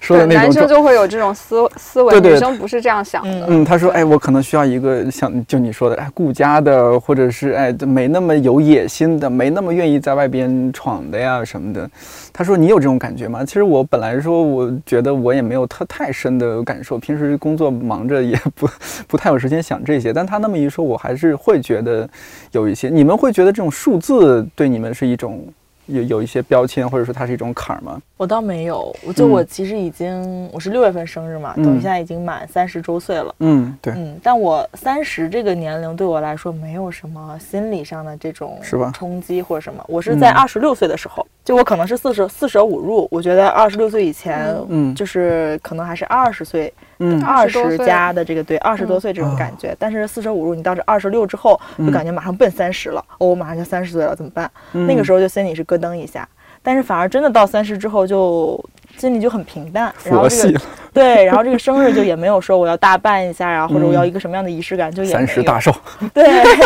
[0.00, 3.46] 说的那种，男生就会有这种思思维，女生不是这样想的。
[3.48, 11.88] 嗯，他说，哎，我可能需要一个像就你说的，哎，顾家的，或者是哎，没那么有野心的，没那么愿意在外边闯的呀什么的。
[12.32, 13.44] 他说，你有这种感觉吗？
[13.44, 18.68] 其实我本来说，我觉得我也没有特太深的感受，平时工作忙着，也不
[19.06, 20.12] 不太有时间想这些。
[20.12, 22.08] 但他那么一说，我还是会觉得
[22.52, 22.88] 有一些。
[22.88, 25.46] 你们会觉得这种数字对你们是一种？
[25.88, 28.00] 有有一些标签，或者说它是一种坎儿吗？
[28.16, 33.34] 我倒没有，我就我其实已经我是六月份生日嘛，等于现在已经满三十周岁了。
[33.40, 39.84] 嗯，对，嗯，但我三十这个年龄对我来说没有什么心理上的这种是吧冲击或者什么。
[39.88, 41.26] 我是在二十六岁的时候。
[41.48, 49.74] 就我可能是四舍四舍五入，我觉得二十六岁以前，嗯，就是可能还是二十岁，嗯，二十加的这个对二十多岁这种感觉。
[49.78, 54.50] 但是四舍五入，你到这二十六之后，就感觉马上奔三十了，哦，我马上就三十岁了，怎么办？
[54.72, 56.28] 那个时候就心里是咯噔一下。
[56.68, 58.62] 但是反而真的到三十之后，就
[58.98, 59.90] 心里就很平淡。
[60.04, 60.60] 然后这个
[60.92, 65.72] 对，然后这个生日就也没有说我要大办一下呀，或者我要一个什么样的仪式感，就也三十大寿。
[66.12, 66.56] 对对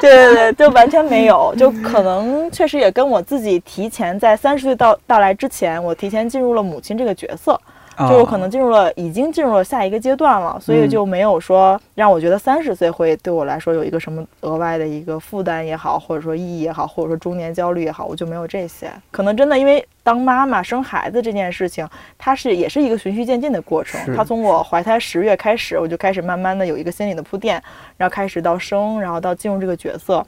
[0.00, 1.52] 对对，就完全没有。
[1.58, 7.60] 就可能确实也跟我自己提前在三十岁到到来之前，我提前进入了母亲这个角色。
[8.08, 18.88] 就我可能进入了，已经进入了下一个阶段了，所以就没有说让我觉得三十岁会对我来说有一个什么额外的一个负担也好，或者说意义也好，或者说中年焦虑也好，我就没有这些。
[19.10, 24.00] 可能真的因为当妈妈生孩子这件事情，它是也是一个循序渐进的过程。
[24.14, 27.62] 它从我怀胎十月开始，我就开始慢慢的有一个心理的铺垫，
[27.96, 30.24] 然后开始到生，然后到进入这个角色。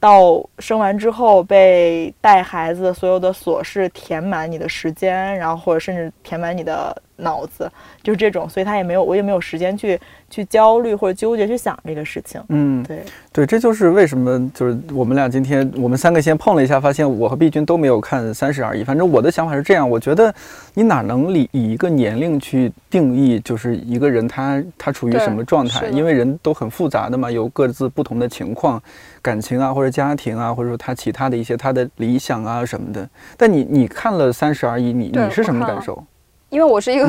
[0.00, 7.70] 到生完之后，被带孩子所有的琐事填满你的时间，然后或者甚至填满你的脑子，
[8.02, 12.42] 就是这种，所以他也没有，我也没有时间去去焦虑或者纠结去想这个事情。
[12.48, 13.02] 嗯，对
[13.32, 18.82] 对，这就是为什么就是我们俩今天我们三个先碰了一下，发现我和毕君都没有看《三十而已》。
[18.84, 20.34] 反正我的想法是这样，我觉得
[20.74, 25.86] 你哪能以以一个年龄去定义，就是一个人他他处于什么状态？
[25.88, 28.82] 因为人都很复杂的嘛，有各自不同的情况。
[29.22, 33.06] 感情啊，或者家庭啊，或者说他其他的一些他的理想啊什么的。
[33.36, 36.02] 但你你看了《三十而已》，你你是什么感受？
[36.50, 37.08] 因为我是一个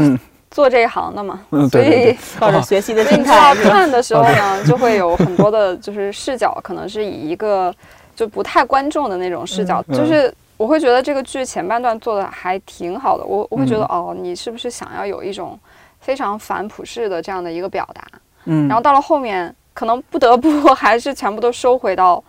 [0.50, 7.74] 做这一行的嘛，所以抱着学习的心态看的时候呢， 就会有很多的就是视角，可能是以一个
[8.16, 13.26] 就不太观众的那种视角，就是我会觉得这个剧前半段做的还挺好的。
[13.26, 15.60] 我我会觉得哦，你是不是想要有一种
[16.00, 18.04] 非常反普世的这样的一个表达？
[18.46, 19.54] 嗯，然后到了后面。
[19.74, 22.22] 可能不得不 还是全部都收回到，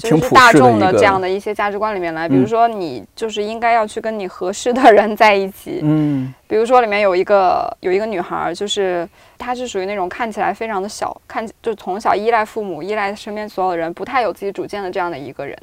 [0.00, 2.28] 就是大众的这样的一些价值观里面来。
[2.28, 5.80] 比如说，你就是应该要去跟你合适的人在一起。
[5.82, 15.56] 嗯，比如说里面有一个有一个女孩，就是她是属于那种看起来非常的小，看就从小依赖父母、依赖身边所有的人，不太有自己主见的这样的一个人。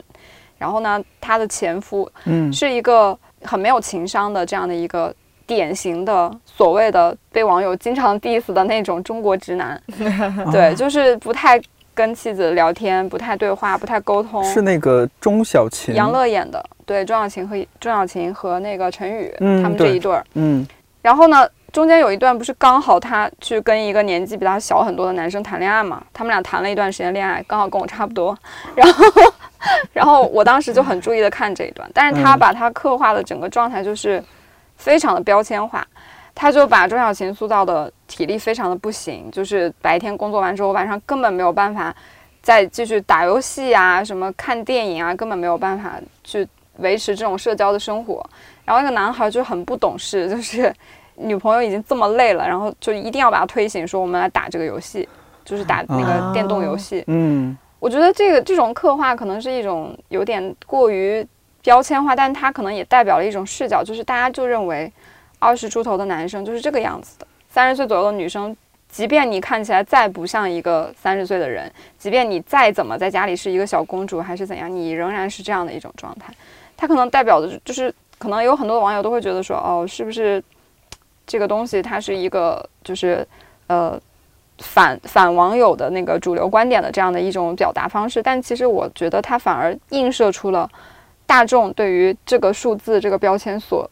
[0.57, 5.13] 然后呢，她的前夫，嗯，是一个很没有情商的这样的一个。
[5.47, 9.79] 典型的所谓的被网友经常 diss 的那种中国直男，
[10.51, 11.61] 对，就是不太
[11.95, 14.43] 跟妻子聊天，不太对话，不太沟通。
[14.43, 20.67] 是那个钟小琴，杨乐演的，对，钟小琴和钟小琴和那个陈宇他们这一对儿，嗯。
[21.01, 26.03] 然后呢，中间有一段不是刚好他去跟一个年纪比他小很多的男生谈恋爱嘛？
[26.13, 28.37] 他们俩谈了一段时间恋爱，刚好跟我差不多。
[28.75, 29.05] 然后，
[29.93, 34.21] 然后我当时就很注意的看这一段，但是他把他刻画的整个状态就是。
[34.77, 35.87] 非常的标签化，
[36.35, 41.95] 他就把钟小琴塑造的体力非常的不行，就是白天工作完之后，晚上根本没有办法
[42.41, 45.93] 再继续打游戏啊，什么看电影啊，根本没有办法
[46.25, 46.45] 去
[46.79, 48.23] 维持这种社交的生活。
[48.65, 50.71] 然后那个男孩就很不懂事，就是
[51.15, 55.07] 女朋友已经这么累了，然后就一定要把他推醒，说我们来打这个游戏，
[55.45, 57.01] 就是打那个电动游戏。
[57.07, 61.25] 嗯，我觉得这个这种刻画可能是一种有点过于。
[61.65, 64.93] 标签化，但它可能也代表了一种视角，就是大家就认为
[65.39, 68.55] 二十出头的男生就是这个样子的，三十岁左右的女生，
[68.89, 76.33] 即便你看起来再不像一个三十岁的人，即便你再怎么在家里是一个小公主还是怎样，你仍然是这样的一种状态。
[76.77, 80.43] 它可能代表的就是，可能有很多网友都会觉得说，哦，是不是
[81.27, 83.25] 这个东西它是一个就是
[83.67, 83.99] 呃
[84.59, 88.23] 反反网友的那个主流观点的这样的一种表达方式？
[88.23, 90.69] 但其实我觉得它反而映射出了。
[91.27, 93.89] 大众对于这个数字、这个标签所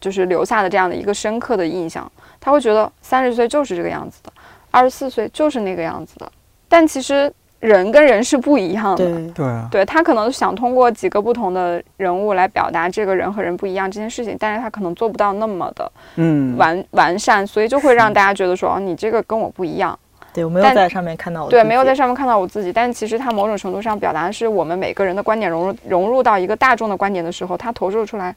[0.00, 2.10] 就是留下的这样的一个深刻的印象，
[2.40, 4.32] 他会觉得三十岁就是这个样子的，
[4.70, 6.30] 二十四岁就是那个样子的。
[6.68, 19.98] 但其实人跟人是不一样的，对啊，对他可能想通过几个不同的人物来表达这个人和人不一样这件事情，但是他可能做不到那么的嗯完完善，所以就会让大家觉得说，哦，你这个跟我不一样。
[20.32, 21.50] 对，我没有在上面看到我。
[21.50, 22.72] 对，没有在上面看到我自己。
[22.72, 28.32] 但其实它某种程度上表达的是我们每个人的观点融入融入到一个大众的观点的时候，它投射出来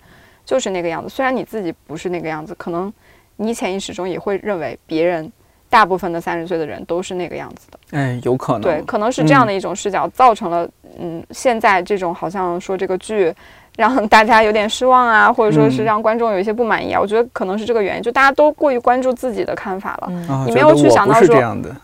[0.45, 1.10] 就是那个样子。
[1.10, 2.91] 虽然你自己不是那个样子，可能
[3.36, 5.32] 你潜意识中也会认为别人
[5.69, 7.79] 大部分的三十岁的人都是那个样子的。
[7.91, 8.62] 哎，有可能。
[8.62, 13.34] 对，可能是这样的一种视角造成了，嗯，现在这种好像说这个剧。
[13.75, 21.36] 让大家有点失望啊，或者说是让观众有一些不满意啊，我觉得可能是这个原因，就大家都过于关注自己的看法了，你没有去想到说，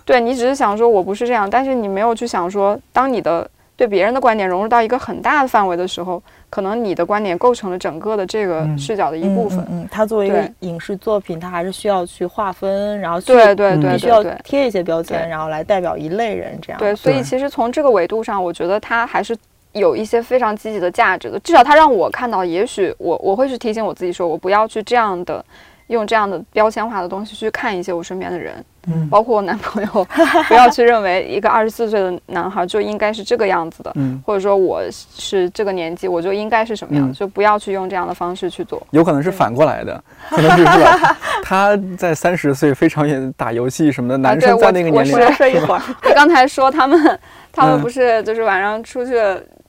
[0.05, 9.65] 对你只是想说我不是这样，但是你没有去想说，当你的对别人的观点融入到一个很大的范围的时候，可能你的观点构成了整个的这个视角的一部分。
[9.71, 16.77] 嗯，它作为一个影视作品，它还是需要去划分，然后对对对，必须要贴一些标签，然后来代表一类人这样。
[16.77, 19.33] 对，所以其实从这个维度上，我觉得它还是。
[19.73, 21.39] 有一些非常积极的价值的。
[21.41, 25.45] 至少它让我看到，也许我我会去提醒我自己，说我不要去这样的。
[25.89, 30.07] 用这样的标签化的东西去看一些我身边的人，嗯，包括我男朋友，
[30.47, 38.81] 不要去认为一个二十四岁的男孩就应该是这个样子的，嗯，或者说我是这个年纪我就应该是什么样，就不要去用这样的方式去做。
[38.91, 41.17] 有可能是反过来的，可能是吧？
[41.43, 45.81] 他在三十岁非常打游戏什么的，男生在那个年龄睡一会儿。
[46.05, 47.19] 你刚才说他们，
[47.51, 49.15] 他们不是就是晚上出去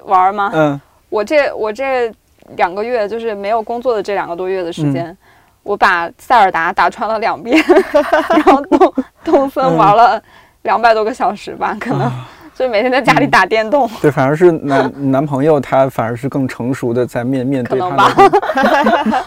[0.04, 0.50] 玩吗？
[0.52, 2.12] 嗯，我这我这
[2.56, 5.16] 两个月就是没有工作的这两个多月的时间。
[5.62, 7.62] 我把塞尔达打穿了两遍，
[8.30, 8.94] 然后动
[9.24, 10.20] 动森玩了
[10.62, 12.10] 两百多个小时吧，可能
[12.54, 13.88] 就每天在家里打电动。
[14.00, 17.88] 对，反而是男 男朋友他反而是更成熟的在面面对他。
[17.88, 19.24] 可能吧，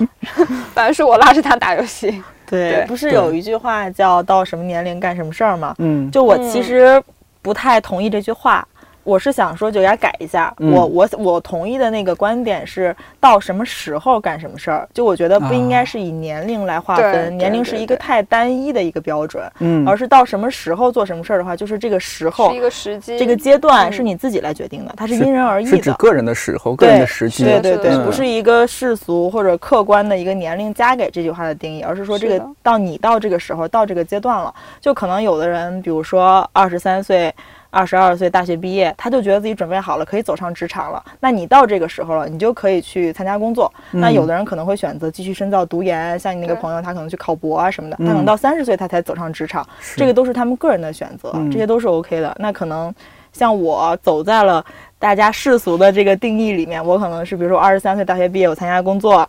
[0.74, 2.24] 反正是我拉着他打游戏。
[2.46, 5.74] 对，不是有一句话叫到什么年龄干什么事儿吗？
[5.80, 7.02] 嗯，就我其实
[7.42, 8.68] 不太同意这句话。
[9.04, 10.54] 我是想说，就给他改一下。
[10.58, 14.88] 我我我同意的那个观点是，到什么时候干什么事儿。
[14.94, 19.44] 就我觉得不应该是以年龄来划分，年龄是一个太单一的一个标准。
[19.60, 25.72] 嗯，而是到什么时候做什么事儿的话，就是这个时候，是一个时机，这个阶段是你自己来决定的，它是因人而异的。
[25.72, 27.44] 是指个人的时候，个人的时机。
[27.44, 37.34] 对对对，不是一个世俗或者客观的一个年龄加给这句话的定义，而是说这个到你到这个时候，到这个阶段了，就可能有的人，比如说二十三岁。
[37.74, 41.04] 二十二岁大学毕业，他就觉得自己准备好了，可以走上职场了。
[41.20, 43.74] 那你到这个时候了，你就可以去参加工作。
[43.90, 47.98] 那有的人可能会选择继续深造读研，像你那个朋友，他可能去考博啊什么的。
[47.98, 52.36] 他可能到三十岁他才走上职场，这个都是他们个人的选择，这些都是 OK 的。
[52.38, 52.94] 那可能
[53.32, 54.64] 像我走在了
[55.00, 59.28] 大家世俗的这个定义里面，我可能是比如说二十三岁大学毕业，我参加工作，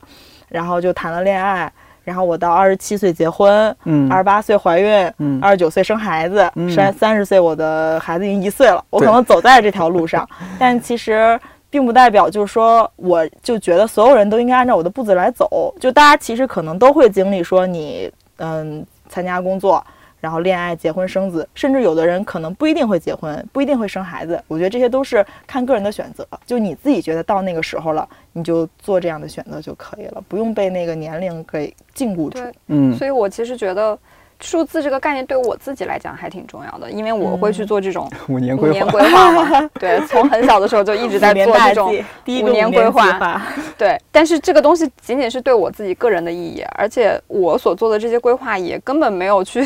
[0.49, 1.73] 然后就谈了恋爱。
[2.05, 11.39] 然后我到二十七岁结婚，嗯，二十八岁怀孕，嗯，二十九岁生孩子，三三十岁我的孩子已经一岁了， 我可能走在这条路上， 但其实
[11.71, 19.85] 并不代表就是说我就觉得所有人都应该按照我的步子来走，就大家其实可能都会经历说你嗯参加工作。
[20.25, 24.43] 然后恋爱、结婚、生子，甚至有的人可能不一定会结婚，不一定会生孩子。
[24.49, 32.39] 我觉得这些都是看个人的选择，就你自己觉得到那个时候了，你就做这样的选择就可以了，不用被那个年龄给禁锢住。
[32.69, 33.99] 嗯，所以我其实觉得
[34.41, 39.71] 数字这个概念对我自己来讲还挺重要的，因为我会去做这种 五年规划嘛。
[39.79, 41.95] 对，从很小的时候就一直在做这种
[42.27, 43.43] 五年规划。
[43.77, 49.63] 对，但是这个东西仅仅是对我自己个人的意义，而且我所做的这些规划也根本没有去。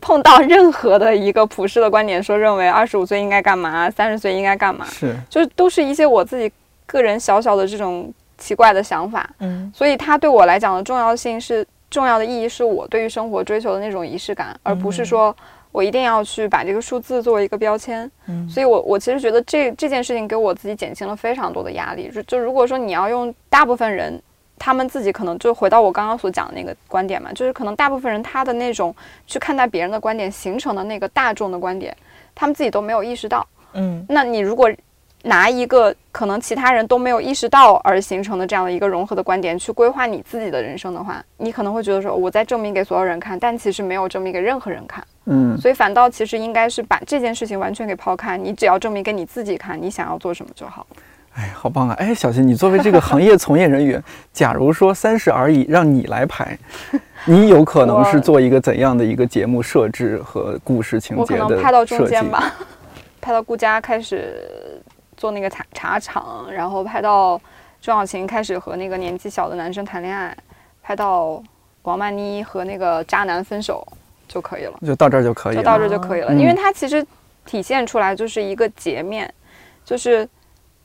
[0.00, 6.50] 碰到任何的一个普世的观点，说认为二十五岁应该干嘛，三十岁应该干嘛，是，就是都是一些我自己
[6.86, 9.28] 个人小小的这种奇怪的想法。
[9.38, 15.34] 嗯，所以它对我来讲的重要性是重要的意义，是我对于生活追求的那种仪式感，而不是说
[15.72, 18.10] 我一定要去把这个数字作为一个标签。
[18.26, 22.10] 嗯，所以我我其实觉得这这件事情给我自己减轻了非常多的压力。
[22.10, 24.20] 就就如果说你要用大部分人。
[24.60, 28.94] 他们自己可能就回到我刚刚所讲的那个观点嘛，就是可能大部分人他的那种
[29.26, 31.96] 去看待别人的观点形成的那个大众的观点，
[32.34, 33.44] 他们自己都没有意识到。
[33.72, 34.70] 嗯，那你如果
[35.22, 45.02] 拿一个可能其他人都没有意识到而形成的这样的一个融合的观点去规划你自己的人生的话，你可能会觉得说我在证明给所有人看，但其实没有证明给任何人看。
[45.24, 50.86] 嗯，所以反倒其实应该是把这件事情完全给抛开，你只要证明给你自己看，你想要做什么就好。
[51.40, 51.96] 哎，好棒啊！
[51.98, 56.58] 哎，小新，你作为这个行业从业人员，假如说三十而已让你来排，
[57.24, 62.54] 你有可能是做一个怎样的一个节目设置和故事情节的我可能拍到中间吧，
[63.22, 64.82] 拍到顾佳开始
[65.16, 67.40] 做那个茶茶厂，然后拍到
[67.80, 70.36] 钟晓芹开始和那个年纪小的男生谈恋爱，
[70.82, 71.42] 拍到
[71.84, 73.86] 王曼妮和那个渣男分手
[74.28, 77.02] 就可以了，就到这儿就可以，就到这儿就可以了，因为它其实
[77.46, 79.32] 体现出来就是一个截面，
[79.86, 80.28] 就是。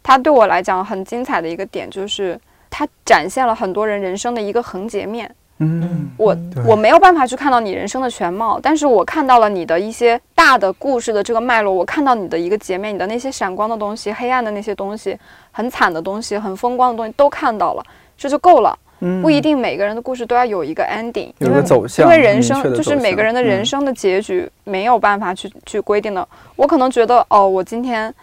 [0.08, 2.40] 它对我来讲很精彩的一个点就是，
[2.70, 5.34] 它展现了很多人人生的一个横截面。
[5.58, 6.38] 嗯，我
[6.68, 15.18] 我没有办法去看到你人生的全貌，但是我看到了你的一些大的故事的这个脉络，我看到你的一个截面，你的那些闪光的东西、黑暗的那些东西、
[15.52, 17.84] 很惨的东西、很风光的东西都看到了，
[18.16, 18.78] 这就够了。
[19.00, 26.28] 嗯，不一定每个人的故事都要有一个 ending，有个走向，因为人生就是每个人的人生的结局没有办法去去规定的。
[26.56, 28.14] 我可能觉得，哦，我今天。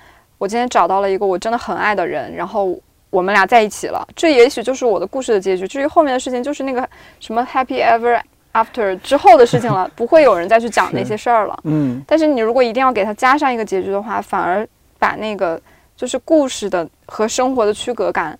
[0.42, 2.76] 我今天找到了一个我真的很爱的人，然后
[3.10, 4.04] 我们俩在一起了。
[4.16, 5.68] 这也许就是我的故事的结局。
[5.68, 6.84] 至于后面的事情，就是那个
[7.20, 8.20] 什么 happy ever
[8.52, 11.56] after 之后的事情了， 不会有人再去讲那些事儿了。
[11.62, 12.02] 嗯。
[12.08, 14.66] 但是你如果一定要给他加上一个结局的话，反而
[14.98, 15.60] 把那个
[15.96, 18.36] 就是故事的和生活的区隔感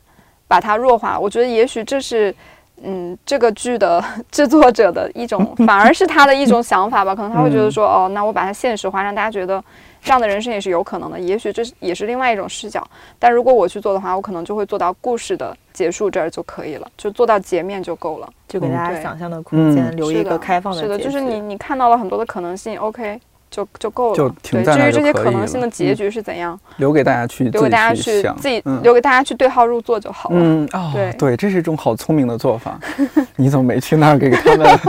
[0.49, 1.17] 把它弱化。
[1.17, 2.35] 我觉得也许这是
[2.83, 7.15] 嗯这个剧的制作者的一种， 反而是他的一种想法吧。
[7.15, 9.63] 可能他会觉得说，哦，那我把它现实化，让大家觉得。
[10.03, 11.19] 这样的人生也是有可能的。
[11.19, 12.87] 也许这也是另外一种视角。
[13.19, 20.83] 但如果我去做的话，我可能就会做到故事的结束这儿就可以了，就做到截面就够了，就给大家想象的空间留一个开放的。
[20.83, 23.21] 是的，就是你你看到了很多的可能性，OK。
[23.53, 24.17] 就就够了。
[24.17, 30.37] 就停在至于这些可能性的结局是怎样，留给大家去留给大家去自己留给大家去对号入座就好了。
[30.39, 32.81] 嗯，哦，对对，这是一种好聪明的做法。
[33.37, 34.79] 你怎么没去那儿给他们？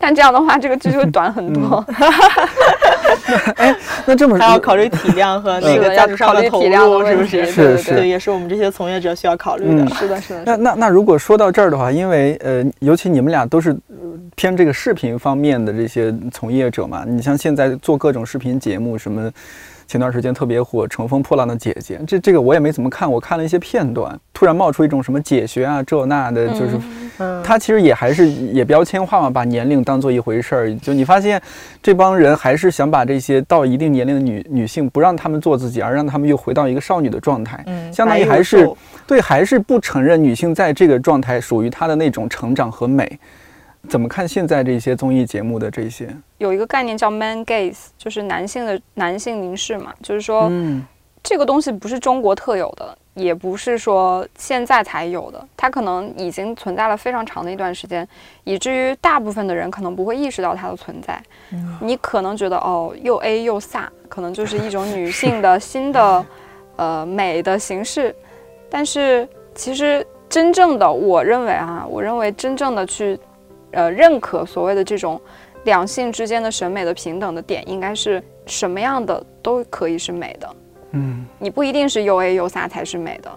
[0.00, 1.84] 但这样的话，这个剧就会短很多。
[3.56, 3.74] 哎，
[4.06, 7.46] 那这么还要考虑体量和那个价值上的投入，是不是？
[7.46, 9.88] 是是，也是我们这些从业者需要考虑的。
[9.94, 10.42] 是的，是的。
[10.44, 13.76] 那那那，如果说到这儿的话，因为呃，尤其你们俩都是
[14.36, 19.30] 偏这个视频方面的这些从业者嘛，你像现在做各种视频节目什么。
[19.88, 26.78] 前段时间特别火《乘风破浪的姐姐》，这这个我也没怎么看，我看了一些片段，突然冒出一种什么解学啊这那的，就是，
[27.42, 30.74] 他其实也还是也标签化嘛，把年龄当做一回事儿。
[30.74, 31.40] 就你发现，
[31.82, 38.70] 这帮人还是想把这些到一定年龄的女女性，不让他们做自己，而让他们又回到一个少女的状态，相当于还是
[39.06, 43.18] 对，还是不承认女性在这个状态属于她的那种成长和美。
[43.88, 46.14] 怎么看现在这些综艺节目的这些？
[46.38, 50.50] 有一个概念叫 man gaze，就是男性的男性凝视嘛，就是说，
[51.22, 58.06] 这个东西不是中国特有的，也不是说现在才有的，它可能已经存在了非常长的一段时间，
[58.44, 61.22] 以至于大部分的人可能不会意识到它的存在。
[61.80, 66.26] 你可能觉得哦，又 A 又飒，可能就是一种女性的 新的
[66.76, 68.14] 呃美的形式，
[68.68, 73.18] 但是其实真正的，我认为啊，我认为真正的去。
[73.72, 75.20] 呃，认可所谓的这种
[75.64, 80.56] 两性之间的审美的平等的点，应该是什么样的都可以是美的。
[80.92, 83.30] 嗯，你不一定是又 A 又飒才是美的，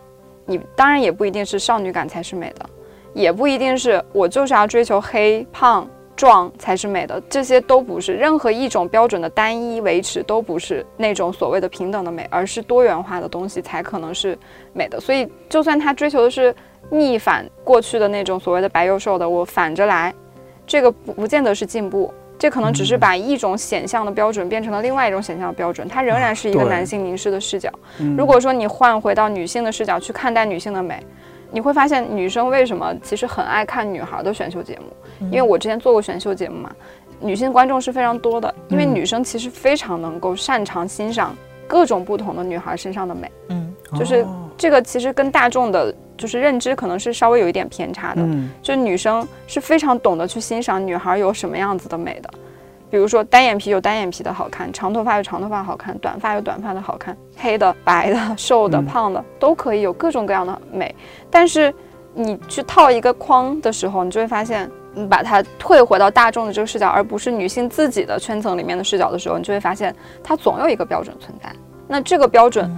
[0.45, 2.65] 你当然也不一定是少女感才是美的，
[3.13, 14.38] 也不一定是我就是要追求黑胖壮才是美的，这些都不是任何一种标准的单一维持都不是那种所谓的平等的美，而是多元化的东西才可能是
[14.71, 14.99] 美的。
[14.99, 16.55] 所以，就算他追求的是
[16.91, 20.13] 逆反过去的那种所谓的白幼瘦的，我反着来。
[20.67, 27.69] 这个不不见得是进步，这可能只是把一种显象的标准变成了另外一种显象的标准，它仍然是一个男性凝视的视角。
[28.17, 31.03] 如果说你换回到女性的视角去看待女性的美，
[31.49, 35.27] 你会发现女生为什么其实很爱看女孩的选秀节目？
[35.27, 36.71] 因为我之前做过选秀节目嘛，
[37.19, 41.35] 女性观众是非常多的，因为女生其实非常能够擅长欣赏
[41.67, 43.29] 各种不同的女孩身上的美。
[43.49, 44.25] 嗯，就是
[44.57, 45.93] 这个其实跟大众的。
[46.22, 48.22] 就是认知可能是稍微有一点偏差的，
[48.61, 52.30] 就女生是非常懂得去欣赏女孩有什么样子的美的，
[52.91, 60.93] 比如说单眼皮有单眼皮的好看，长头发有长头发好看，短发有短发的好看，黑的、白的、 瘦的、胖的都可以有各种各样的美。
[61.32, 61.74] 但是
[62.13, 71.51] 你去套一个框的时候，你就会发现，你把它退回到大众的这个视角，而不是女性自己的圈层里面的视角的时候，你就会发现它总有一个标准存在。
[71.88, 72.69] 那这个标准。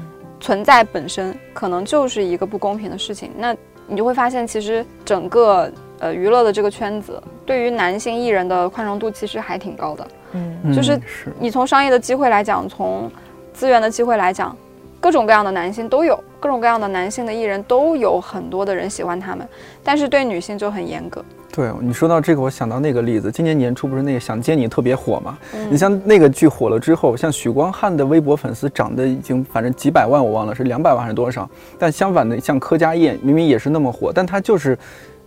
[0.43, 3.55] 存在本身可能就是一个不公平的事情，那
[3.87, 10.07] 你就会发现，其实整个呃娱乐的这个圈子，对于男性艺人的宽容度其实还挺高的。
[10.33, 10.99] 嗯，就是。
[11.39, 13.09] 你从商业的机会来讲，从
[13.53, 14.53] 资源的机会来讲，
[14.99, 19.47] 各种各样的男性都有，各种各样的男性的艺人都有很多的人喜欢他们，
[19.81, 21.23] 但是对女性就很严格。
[21.49, 25.37] 对你说到这个，我想到那个例子，今年年初不是那个《想见你》特别火嘛？
[25.69, 31.49] 你像那个剧火了之后，像许光汉的微博粉丝涨得已经反正几百万，我忘了是两百万还是多少。
[31.79, 34.77] 但相反的，像柯佳燕明明也是那么火，但她就是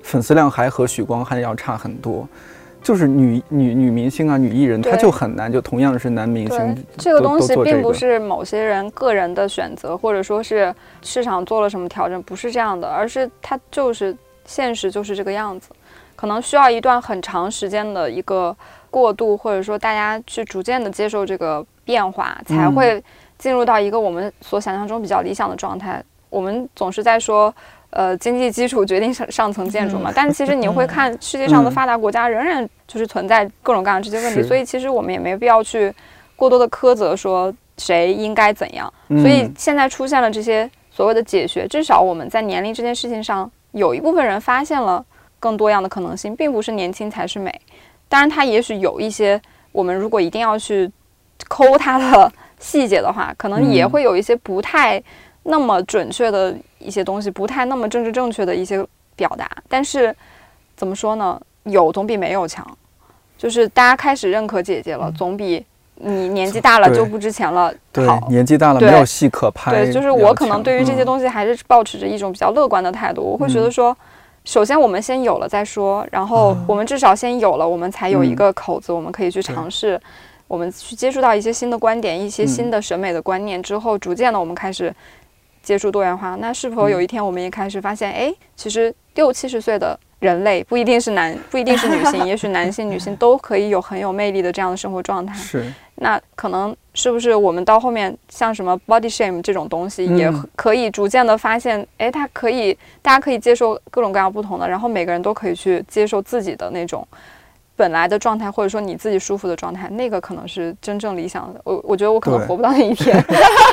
[0.02, 2.28] 粉丝量还和许光汉要差很多。
[2.86, 10.72] 就是女女女明星啊，女艺人，她就很难，就同样是男明星，这个东西并不是某些人个人的选择，或者说是
[11.02, 15.70] 市场做了什么调整，不是这样的，而是它就是现实就是这个样子。
[16.14, 18.56] 可能需要一段很长时间的一个
[18.88, 23.02] 过渡，或者说大家去逐渐的接受这个变化，才会
[23.36, 26.00] 进入到一个我们所想象中比较理想的状态。
[26.30, 27.52] 我们总是在说，
[27.90, 35.92] 呃，经济基础决定上上层建筑嘛，但其实你会看世界上的发达国家仍然就是存在各种各样这些问题，所以其实我们也没必要去
[36.36, 38.92] 过多的苛责说谁应该怎样。
[39.08, 45.04] 所以现在出现了这些所谓的解学，至少我们在年龄这件事情上，有一部分人发现了。
[45.38, 47.52] 更多样的可能性，并不是年轻才是美。
[48.08, 50.90] 当然，它也许有一些，我们如果一定要去
[51.46, 55.00] 抠它的细节的话，可能也会有一些不太
[55.46, 58.84] 那么准确的一些东西，不太那么政治正确的一些
[59.14, 59.50] 表达。
[59.68, 60.14] 但是，
[60.76, 61.40] 怎么说呢？
[61.64, 62.66] 有总比没有强。
[63.38, 65.64] 就是大家开始认可姐姐了，总比
[65.96, 67.72] 你年纪大了就不值钱了
[68.06, 68.28] 好。
[68.28, 69.72] 年纪大了没有戏可拍。
[69.72, 73.22] 对，就是我可能对于这些东西还是保持着一种比较乐观的态度。
[73.22, 73.96] 我会觉得说。
[74.48, 80.00] 首先，我们先有了再说，然后我们至少先有了，我们才有一个口子，我们可以去尝试。
[80.46, 84.94] 我们去接触到一些新的观点、一些新的审美的观念之后，逐渐的我们开始
[85.66, 86.36] 接触多元化。
[86.36, 95.34] 那是否有一天我们也开始发现，哎，其实六七十岁的人类不一定是男， 不一定是女性，也许男性、 女性都可以有很有魅力的这样的生活状态。
[95.34, 95.72] 是。
[95.96, 107.04] 那可能是不是我们到后面像什么 body shame 这种东西，也可以逐渐的发现，哎，它可以，大家可以接受各种各样不同的，然后每个人都可以去接受自己的那种。
[107.76, 111.60] 本来的状态，或者说你自己舒服的状态，那个可能是真正理想的。
[111.62, 113.22] 我我觉得我可能活不到那一天，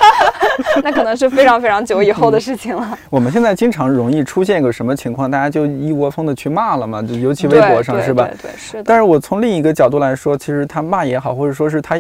[0.83, 2.97] 那可能是非常非常久以后的事情了。
[3.09, 8.29] 我们现在经常容易出现一个什么情况，大家就一窝蜂的去骂了嘛，就尤其微博上是吧？
[8.41, 8.83] 对，是的。
[8.85, 11.97] 但是我从另一个角度来说，其实他骂也好，或者说是他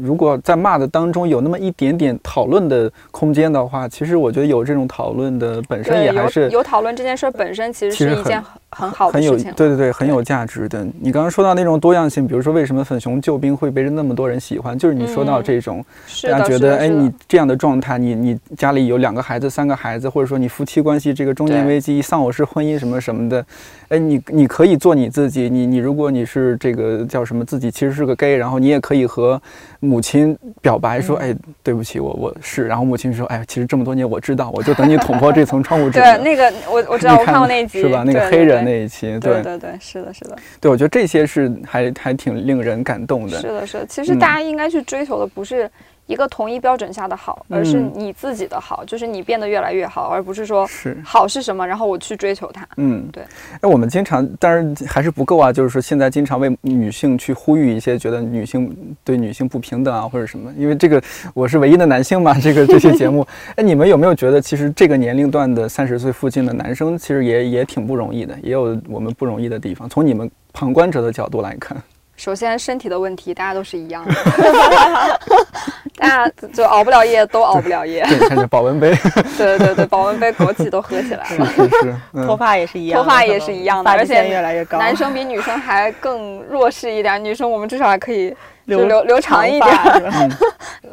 [0.00, 8.60] 如果在骂的当中有那么一点点讨论的空间的话，其实我觉得有这种讨论的本身也还是有讨论这件事本身其实是一件很。
[8.74, 10.86] 很好，很有对对对，很有价值的。
[11.00, 15.84] 你刚刚说到那种多样性，比如说为什么粉熊救兵会被那么多人喜欢，就是你说到这种，
[16.24, 23.46] 大家觉得哎，你这样的状态，你你家里有两个孩子、三个孩子，或者说你夫妻关系这个中年危机、丧偶式婚姻什么什么的，
[23.88, 25.48] 哎，你你可以做你自己。
[25.48, 29.40] 你你如果你是这个叫什么自己其实是个 gay，然后你也可以和
[29.78, 32.66] 母亲表白说，哎，对不起，我我是。
[32.66, 36.00] 然后母亲说，哎，其实这么多年我知道，我就等你捅破这层窗户纸。
[36.00, 38.02] 对，那个我我 知道，我看过那集，是吧？
[38.04, 38.63] 那个黑人。
[38.64, 43.40] 那一期，对对对，是的，是的，对，我觉得这些是还还挺令人感动的。
[43.40, 45.70] 是的，是的，其实大家应该去追求的不是。
[46.06, 52.66] 一个统一标准下的好，而是你自己的好，就是你变得越来越好，而不是说是好是什么，然后我去追求它。
[52.76, 53.22] 嗯，对。
[53.60, 60.52] 哎，我们经常，当然还是不够啊，就是说现在经常为女性去呼吁一些，觉得女性对女性不平等啊，或者什么。
[60.58, 61.02] 因为这个
[61.32, 63.26] 我是唯一的男性嘛，这个 这些节目，
[63.56, 69.88] 哎，你们有没有觉得，其实这个年龄段的三十岁附近的男生，其实也也挺不容易的，也有我们不容易的地方。
[69.88, 71.76] 从你们旁观者的角度来看。
[72.16, 74.14] 首先，身体的问题，大家都是一样的，
[75.98, 78.04] 大家就熬不了夜，都熬不了夜。
[78.06, 78.94] 对看着保温杯，
[79.36, 81.46] 对对对，保温杯、枸杞都喝起来了。
[81.46, 84.78] 是是是，头发也是一样，脱发也是一样的，而且越来越高。
[84.78, 88.34] 男生比女生还更弱势一点，女生我们至少还可以
[88.66, 89.76] 留留留长一点。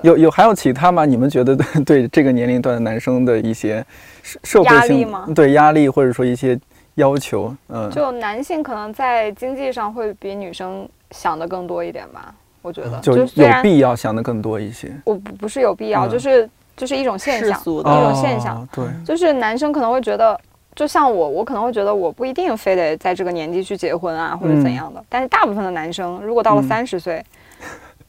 [0.02, 1.06] 有有还有其他吗？
[1.06, 1.56] 你们觉得
[1.86, 3.86] 对这个年龄段的男生的一些
[4.24, 6.60] 社会性对压力，或者说一些
[6.96, 7.56] 要求？
[7.70, 10.90] 嗯，就男性可能在经济上会比女生。
[11.12, 13.28] 想的更多一点吧，我觉得就有
[13.62, 14.92] 必要想的更多一些。
[15.04, 18.68] 我不不是有必要，就是就是一种现象，一种现象。
[18.74, 20.40] 对，就是男生可能会觉得，
[20.76, 25.04] 就像我，我可能会觉得我不一定非得在这个年纪去结婚啊，或者怎样的。
[25.10, 27.24] 但是大部分的男生，如果到了三十岁，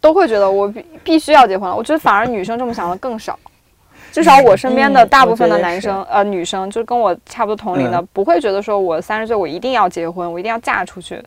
[0.01, 1.77] 都会觉得我必必须要结婚了。
[1.77, 3.39] 我觉得反而女生这么想的更少，
[4.11, 11.23] 至少我身边的大部分的男生呃女生，就跟我差不多同龄的，不会觉得说我三十岁我一定要结婚，我一定要嫁出去。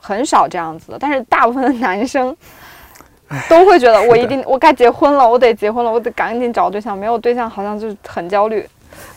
[0.00, 2.34] 很少这样子的，但是大部分的男生
[3.48, 8.68] 都会觉得我一定我该结婚了，我得结婚了，我得赶紧找对象，没有对象好像就是很焦虑。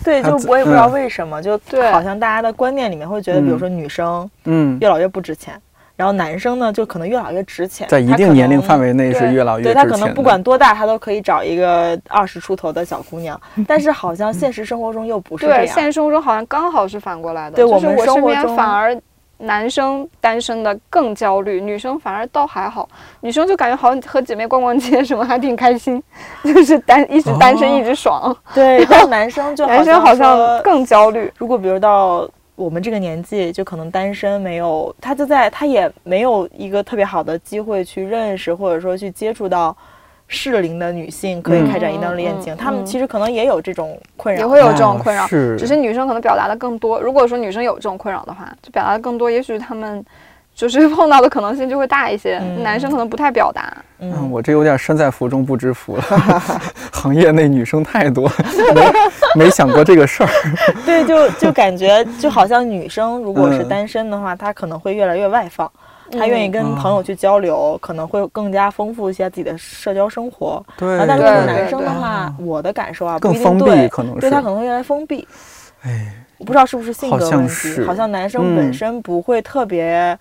[0.04, 1.60] 对，就我也不知道为什么，就
[1.92, 5.60] 好像大家的观念里面会觉得，比如说女生嗯越老越不值钱，
[5.96, 9.74] 然后男生呢就可能越老越值钱，在一定年龄范围内是越老越值钱。
[9.74, 15.68] 对他可能不管多大，他都可以找一个二十出头的小姑娘， 但是好像现实生活中又不是这样。
[15.68, 18.96] 现实生活中好像刚好是反过来的，对我们生活中反而。
[19.44, 22.88] 男生单身的更焦虑，女生反而倒还好。
[23.22, 26.02] 女生就感觉好像和姐妹逛逛街什么还挺开心，
[26.44, 28.36] 就是单一直单身一直爽。
[28.54, 31.32] 对，然后男生就 男生好像更焦虑。
[31.38, 39.76] 如果比如到我们这个年纪，就可能单身没有，他就在他也没有一个特别好的机会去认识或者说去接触到。
[40.34, 47.00] 适龄的女性可以开展一段恋情，她们其实可能也有这种困扰，也会有这种困扰，是，只是女生可能表达的更多。
[47.00, 50.04] 如果说女生有这种困扰的话，就表达的更多，也许她们
[50.56, 52.40] 就是碰到的可能性就会大一些。
[52.64, 53.72] 男生可能不太表达。
[54.00, 56.04] 嗯，我这有点身在福中不知福了，
[56.92, 58.30] 行业内女生太多，
[58.76, 58.92] 没
[59.46, 60.30] 没想过这个事儿。
[60.86, 65.72] 对，就就感觉就好像女生如果是单身的话，她可能会越来越外放。
[66.18, 70.64] 他愿意跟朋友去交流，可能会更加丰富一些自己的社交生活。
[70.78, 75.28] 对，但如果是男生的话，我的感受啊，更封闭，可能对他可能会越来越封闭。
[75.82, 79.92] 哎，我不知道是不是性格问题，好像男生本身不会特别。
[80.14, 80.20] 嗯，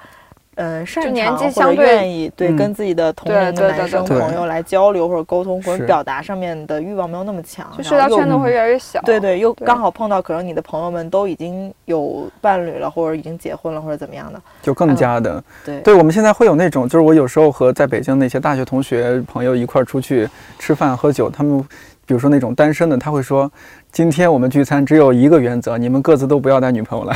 [0.85, 9.01] 擅长或者愿意对跟自己的同龄的男生朋友来交流或者沟通或者表达上面的欲望没有那么强，就社交圈子会越来越小。
[9.03, 15.81] 对对，又刚好碰到可能你的朋友们都已经有伴侣了，或者已经结婚了，或者怎么样的，就更加的对。
[15.81, 20.29] 对我们现在会有那种，就是我有时候和在北京那些大学同学朋友一块儿出去
[20.59, 21.61] 吃饭喝酒，他们
[22.05, 23.51] 比如说那种单身的，他会说。
[23.91, 27.15] 今天我们聚餐只有一个原则，你们各自都不要带女朋友来。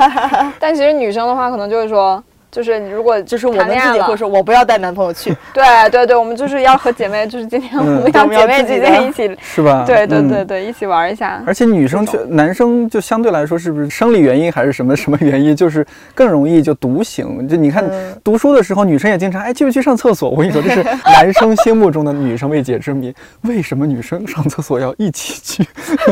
[0.58, 2.22] 但其实女生的话，可能就是说。
[2.54, 5.36] 就是如果就是我们自己会说，我不要带男朋友去。
[5.52, 9.82] 对对对，我们就是要和姐妹， 就是今天我们要姐妹之间一起，是吧？
[9.84, 11.42] 对对对对，一起玩一下。
[11.44, 15.84] 而且女生去，男生就相对来说是不是生理原因还是什么什么原因，就是
[16.14, 17.48] 更容易就独行。
[17.48, 17.84] 就你看
[18.22, 20.30] 读书的时候，女生也经常哎去不去上厕所？
[20.30, 23.12] 我跟你说，这是男生心目中的女生未解之谜。
[23.40, 25.68] 为什么女生上厕所要一起去？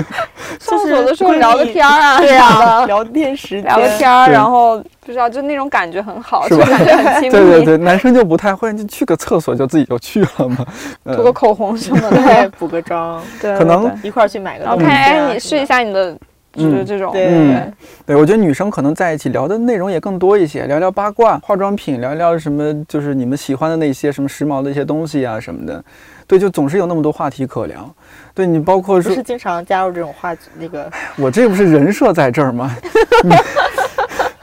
[0.58, 4.82] 上厕所的时候聊个天啊，对呀，聊天时聊个天，然后。
[5.04, 6.56] 不知道，就那种感觉很好，就？
[6.58, 7.30] 感觉很亲密。
[7.30, 10.64] 对对对，男生就不太会，就去个厕所就自己就去了嘛，
[11.16, 14.64] 涂个口红什么的，补个妆，对，可能一块儿去买个。
[14.64, 16.16] 然后看，哎，你试一下你的，
[16.52, 17.12] 就是这种。
[17.12, 17.72] 对
[18.06, 25.82] 对，我觉得女生可能在一起聊的内容也更多一些，聊聊八卦、化妆品，聊聊什么，就是你们喜欢的那些什么时髦的一些东西啊什么的。
[26.28, 27.92] 对，就总是有那么多话题可聊。
[28.32, 30.88] 对你，包括是经常加入这种话那个。
[31.16, 32.70] 我这不是人设在这儿吗？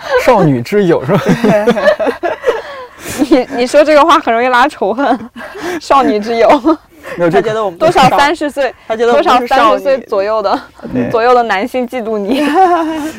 [0.25, 1.21] 少女之友是吧？
[3.29, 5.29] 你你说这个话很容易拉仇恨。
[5.79, 6.49] 少女之友。
[7.17, 10.59] 他觉得我们多少三十岁，他觉得多少三十岁左右的
[11.09, 12.45] 左右的男性嫉妒你。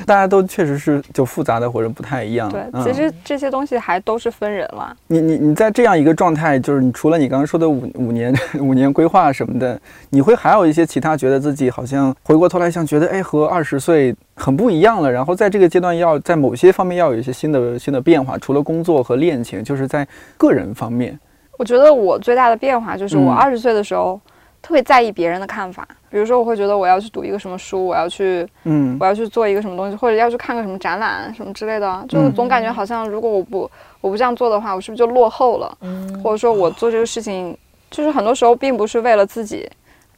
[0.07, 2.49] 大家都确实是就复杂的或者不太一样。
[2.49, 4.95] 对，其实这些东西还都是分人了。
[5.09, 9.78] 你你你在这样一个状态，就是你除了你刚刚说的五五年五年规划什么的，
[10.11, 21.18] 你会还有一些其他觉得自己好像回过头来想觉得哎和二十岁很不一样了，然后在这个阶段要在某些方面要有一些新的新的变化，除了工作和恋情，就是在个人方面。
[21.59, 24.18] 我觉得我最大的变化就是我二十岁的时候，
[24.62, 25.86] 特别在意别人的看法。
[26.09, 32.05] 比如说，我会觉得我要去读一个什么书，我要去，嗯，我要去做一个什么东西，或者要去看个什么展览什么之类的。
[32.09, 33.70] 就总感觉好像，如果我不
[34.01, 35.78] 我不这样做的话，我是不是就落后了？
[35.82, 37.57] 嗯，或者说我做这个事情，
[37.93, 39.70] 就是很多时候并不是为了自己，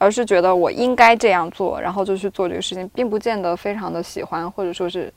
[0.03, 5.12] 而是觉得我应该这样做，然后就去做这个事情，并不见得非常的喜欢，或者说是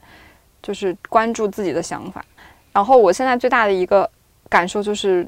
[0.62, 2.24] 就是关注自己的想法。
[2.72, 4.10] 然后我现在最大的一个
[4.50, 5.28] 感受就是。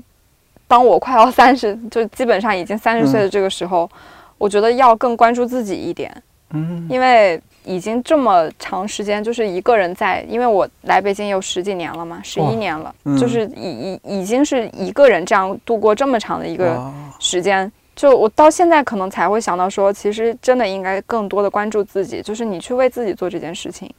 [0.70, 3.90] 当我快要三十，就基本上已经三十岁的这个时候，
[4.38, 6.14] 我觉得要更关注自己一点。
[6.50, 17.72] 嗯，因为已经这么长时间就是一个人在，因为我来北京有十几年了嘛，十一年了，就是已已已经是一个人这样度过这么长的一个时间。
[17.98, 23.92] 就我到现在可能才会想到说，其实真的应该更多的关注自己，就是你去为自己做这件事情。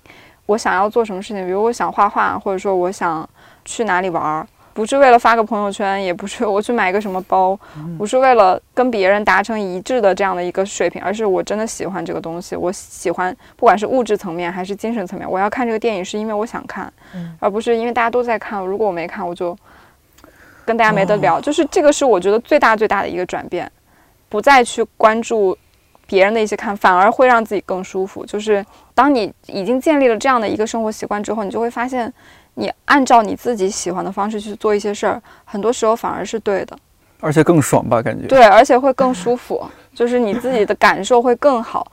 [0.46, 3.28] 我想要做什么事情，比如我想画画，或者说我想
[3.64, 4.46] 去哪里玩儿。
[4.72, 7.58] 不是为了发个朋友圈，也不是我去买个什么包，
[7.98, 12.54] 不是为了跟别人达成一致的这样的一个水平，而是我真的喜欢这个东西。
[12.54, 16.92] 我喜欢，不管是物质层面还是精神层面，我要看这个电影是因为我想看，
[17.40, 18.64] 而不是因为大家都在看。
[18.64, 19.58] 如果我没看，我就
[20.64, 21.40] 跟大家没得聊。
[21.40, 23.68] 就是这个是我觉得最大最大的一个转变，
[24.28, 25.56] 不再去关注
[26.06, 28.24] 别人的一些看，反而会让自己更舒服。
[28.24, 28.64] 就是
[28.94, 32.12] 当你已经建立了这样的一个生活习惯之后，你就会发现。
[32.60, 36.76] 你按照你自己喜欢的方式去做一些事儿，很多时候反而是对的，
[37.20, 38.02] 而且更爽吧？
[38.02, 39.64] 感觉对，而且会更舒服，
[39.94, 41.86] 就是你自己的感受会更好。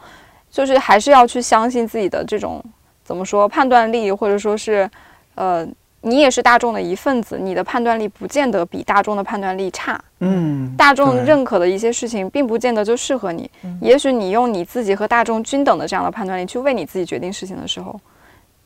[0.50, 2.64] 就是还是要去相信自己的这种
[3.04, 4.90] 怎么说判断力，或者说是，
[5.36, 5.64] 呃，
[6.08, 10.00] 你也是大众的一份子，你的判断力不见得比大众的判断力差。
[10.20, 13.50] 嗯，大众认可的一些事情，并不见得就适合你。
[13.82, 18.00] 也许你用你自己和大众均等的这样的判断力去为你自己决定事情的时候，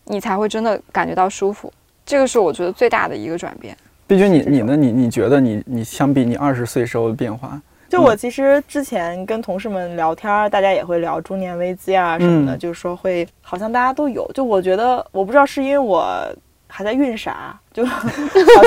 [0.04, 1.72] 你才会真的感觉到舒服。
[2.06, 3.76] 这个是我觉得最大的一个转变。
[4.06, 4.76] 毕竟你你呢？
[4.76, 7.62] 你你觉得你你相比你二十岁时候的变化？
[7.88, 14.30] 就我其实之前跟同事们聊天，大家也会聊中年危机啊什么的，就是说会好像大家都有。
[14.34, 16.06] 就我觉得，我不知道是因为我
[16.72, 18.08] 还在孕傻，就 好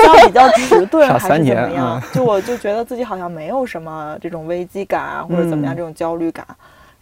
[0.03, 2.01] 像比较迟钝 还是怎么样。
[2.13, 6.45] 就我就觉得自己好像没有什么这种危机感啊，或者怎么样这种焦虑感。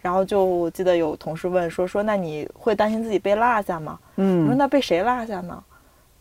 [0.00, 3.98] 然后就我记得有同事问说说，那你会担心自己被落下吗？
[4.16, 5.62] 嗯，我说那被谁落下呢？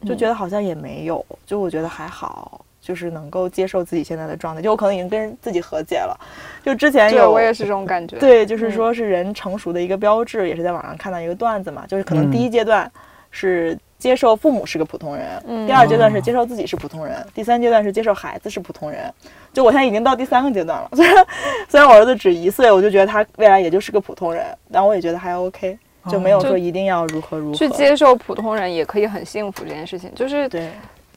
[0.05, 6.19] 就觉得好像也没有，就我觉得还好，就是能够接受自己现在的状态，就我可能已经跟自己和解了。
[6.63, 8.17] 就之前有，我也是这种感觉。
[8.17, 12.91] 对，就是说是人成熟的一个标志，也是在网上看到一个段子嘛，就是可能第一阶段
[13.29, 19.14] 是接受父母是个普通人，第二阶段是接受自己是普通人，第三阶段是接受孩子是普通人。
[19.54, 21.26] 就我现在已经到第三个阶段了， 虽然
[21.70, 25.78] 虽然我儿子只一岁，我就觉得他未来也就是个普通人，但我也觉得还 OK。
[26.10, 30.68] 就没有说一定要如何如何去接受普通人也可以很幸福这件事情，就是对，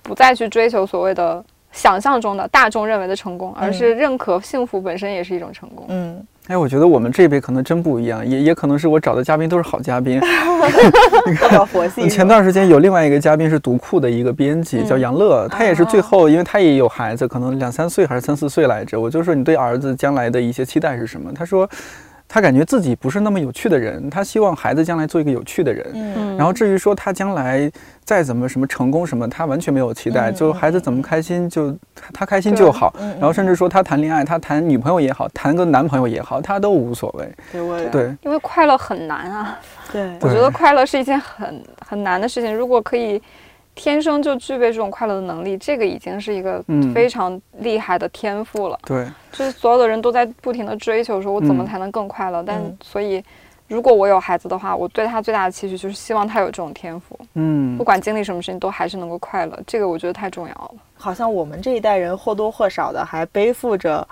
[0.03, 5.87] 不再去追求所谓的想象中的大众认为的成功，而是认可幸福本身也是一种成功。
[5.89, 10.21] 嗯，哎，我觉得我们这一辈可能真不一样，也也可能是我找的嘉宾都是好嘉宾，
[11.27, 12.07] 你看佛系。
[12.09, 21.33] 前段时间有另外一个嘉宾是读库的一个编辑，叫杨乐，他也是最后，因为他也有孩子，可能两三岁还是三四岁来着，我就说你对儿子将来的一些期待是什么？
[21.35, 21.69] 他说。
[22.27, 25.87] 他感觉自己不是那么有趣的人，他希望孩子将来做一个有趣的人。
[25.95, 27.71] 嗯，然后至于说他将来
[28.03, 31.77] 再怎么什么成功什么，他完全没有期待，就孩子怎么开心就
[32.13, 32.95] 他开心就好。
[32.99, 37.33] 然后甚至说他谈恋爱，他谈女朋友也好，谈个男朋友也好，他都无所谓。
[37.53, 39.59] 对，对，因为快乐很难啊。
[39.93, 42.55] 对，我觉得快乐是一件很很难的事情。
[42.55, 43.23] 如果可以。
[43.75, 46.65] 天生就具备这种快乐的能力，这个已经是一个
[46.95, 48.79] 非常厉害的天赋了。
[48.85, 52.43] 对，就是所有的人都在不停的追求，说我怎么才能更快乐？
[52.43, 53.23] 但所以，
[53.67, 57.19] 如果我有孩子的话，我对他最大的期许就是希望他有这种天赋。
[57.35, 59.59] 嗯，不管经历什么事情，都还是能够快乐。
[59.67, 60.75] 这个我觉得太重要了。
[60.95, 64.07] 好像我们这一代人或多或少的还背负着。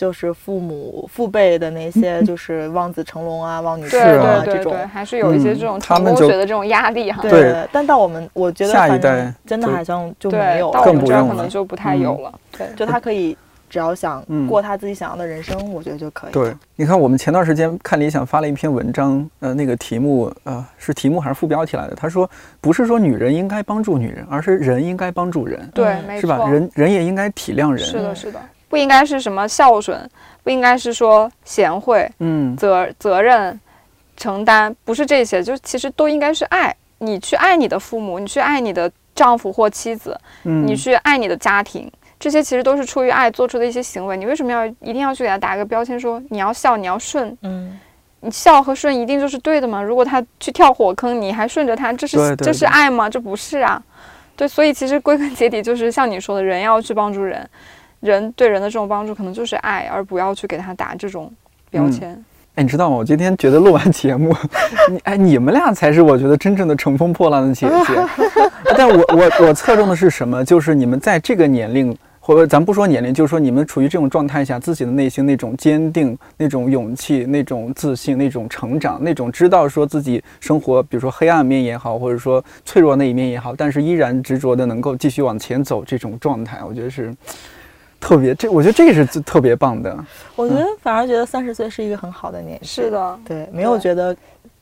[0.00, 7.20] 就是父母父辈的那些，就是望子成龙啊，望女成凤啊，这种还是有一些这种成功学的这种压力哈。
[7.20, 12.32] 对，但到我们，我觉得下一代真的好像就没有，到我们这儿可能就不太有了。
[12.56, 13.36] 对，就他可以
[13.68, 16.32] 只要想过他自己想要的人生，我觉得就可以。
[16.32, 21.94] 对，你看我们前段时间看理想发了一篇文章，呃，那个题目呃是题目还是副标题来的？
[21.94, 22.26] 他说
[22.58, 25.60] 不是说女人应该帮助女人，而是人应该帮助人。
[25.74, 26.48] 对，是吧？
[26.48, 27.78] 人人也应该体谅人。
[27.80, 28.40] 是的，是的。
[28.70, 30.08] 不应该是什么孝顺，
[30.42, 33.60] 不应该是说贤惠，嗯，责责任
[34.16, 36.74] 承担，不是这些，就其实都应该是爱。
[36.98, 44.16] 你去爱你的父母，你去爱你的丈夫或妻子，你去爱你的家庭，这些其实都是出于爱做出的一些行为。
[44.16, 47.36] 你为什么要一定要去给他打一个标签，说你要孝，你要顺？
[47.42, 47.76] 嗯，
[48.20, 49.82] 你孝和顺一定就是对的吗？
[49.82, 53.10] 如果他去跳火坑，你还顺着他，这是这是爱吗？
[53.10, 53.82] 这不是啊。
[54.36, 57.48] 对，所以其实归根结底就是像你说的，人要去帮助人。
[58.00, 61.30] 人对人的这种帮助，可能就是爱，而不要去给他打这种
[61.70, 62.12] 标签。
[62.56, 62.96] 哎，你知道吗？
[62.96, 64.34] 我今天觉得录完节目，
[64.90, 68.22] 你哎，你们俩才是我觉得真正的乘风破浪的姐姐。
[68.76, 70.44] 但我我我侧重的是什么？
[70.44, 87.14] 就是你们在这个年龄，或者咱不说年龄，就是说你们处于这种状态下，自己的内心那种坚定、那种勇气、那种自信、那种成长、那种知道说自己生活，比如说黑暗面也好，或者说脆弱那一面也好，但是依然执着的能够继续往前走这种状态，我觉得是。
[88.00, 89.96] 特别，这我觉得这个是特别棒的。
[90.34, 92.66] 我觉得反而觉得三十岁是一个很好的年纪。
[92.66, 94.16] 是的，对，没有觉得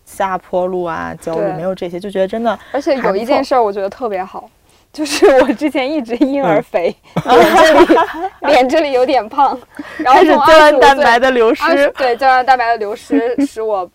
[0.04, 2.58] 下坡路啊、焦虑，没有这些，就觉得真的。
[2.72, 4.50] 而且有一件事儿，我觉得特别好，
[4.92, 7.98] 就是我之前一直婴儿肥， 脸这里
[8.40, 9.58] 脸这里有点胖，
[9.98, 13.88] 然后胶原 蛋白的流失，对胶原蛋白的流失使我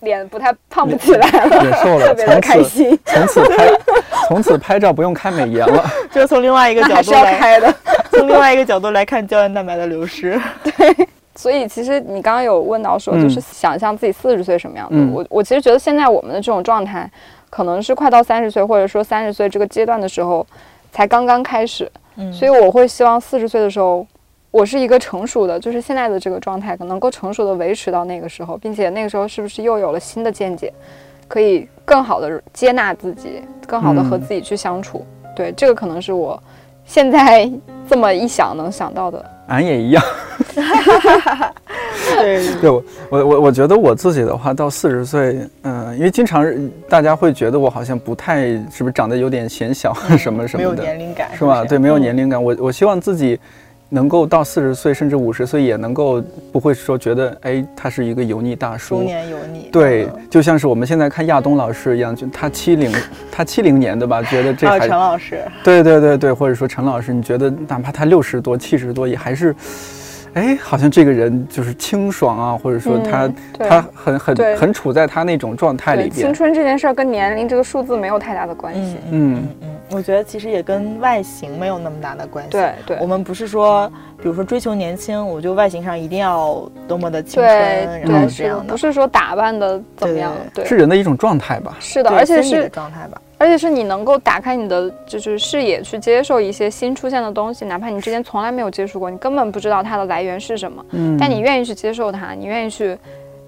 [0.00, 2.98] 脸不太胖不起来了，也瘦了， 特别的开心。
[3.04, 3.68] 从此拍，
[4.28, 7.74] 从此拍照不用开美颜了， 就是从另外一个角度来开的。
[8.10, 10.40] 从另外一个角度来看，胶原蛋白的流失。
[10.64, 15.08] 对，所以其实你刚刚有问到说，就是想象自己四十岁什么样子。
[15.12, 17.08] 我我其实觉得现在我们的这种状态，
[17.48, 20.44] 可能是快到三十岁，或者说三十岁这个阶段的时候，
[20.92, 21.90] 才刚刚开始。
[22.16, 24.04] 嗯，所以我会希望四十岁的时候，
[24.58, 30.72] 我是一个成熟的，就是现在的这个状态，可能够成熟的维持到那个时候，并且那个时候是不是又有了新的见解，
[31.28, 35.06] 可以更好的接纳自己，更好的和自己去相处。
[35.36, 36.42] 对，这个可能是我。
[36.84, 37.48] 现在
[37.88, 40.02] 这么一想，能想到的，俺也一样。
[42.16, 46.44] 对， 对我我我我觉得我自己的话，到四十岁，嗯，因为经常
[46.88, 51.64] 大家会觉得我好像不太，是不是长得有点显小什么什么的，没有年龄感，是吧？
[51.64, 52.42] 对，没有年龄感。
[52.42, 53.38] 我我希望自己。
[53.90, 56.22] 能够到四十岁甚至五十岁也能够
[56.52, 59.68] 不会说觉得哎他是一个油腻大叔，中年油腻。
[59.72, 62.92] 对，就像是我们现在看亚东老师一样，就他七零，
[63.32, 65.42] 他七零年的吧，觉得这还陈老师。
[65.64, 69.54] 对对对对，或者说陈老师，你觉得哪怕他六十多、七十多，也还是。
[70.34, 76.14] 哎，好像这个人就是清爽啊，或者说他他很很很处在他那种状态里边。
[76.14, 78.96] 青春这件事儿跟年龄这个数字没有太大的关系。
[79.10, 82.50] 嗯嗯，我觉得其实也跟外形没有那么大的关系。
[82.52, 83.90] 对对，我们不是说，
[84.22, 91.76] 比如说追求年轻，我就外形上一定要多么的青春，然后这样的，不是说打扮的怎么样，对，是人的一种状态吧？
[91.80, 93.20] 是的，而且是状态吧。
[93.38, 100.84] 而且是你能够打开你的就是视野，去接受一些新出现的东西，哪怕你之前从来没有接触过，你根本不知道它的来源是什么。
[100.90, 102.98] 嗯，但你愿意去接受它，你愿意去，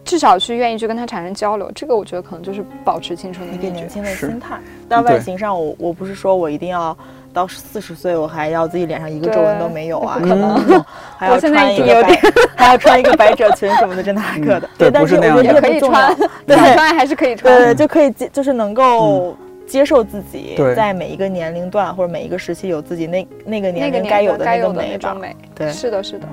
[0.05, 4.61] 至少去愿意去跟它产生交流，这个我觉得可能就是保持青春的一个年轻的心态。
[4.89, 6.97] 但外形上，我我不是说我一定要
[7.33, 10.85] 到四十岁，我还要自己脸上一个皱纹都没有啊，可能
[11.19, 12.21] 还要穿一个白，
[12.55, 14.71] 还要穿一个百褶裙什么的，真的还可的。
[14.79, 16.17] 对，但是我觉得也可以穿，
[16.47, 19.37] 对，穿还是可以穿，对，就可以就是能够。
[19.71, 25.17] 接受自己，在每一个年龄段或者每一个时期有自己那那个年龄该有的那个美吧。
[25.55, 26.29] 对，是的，是的。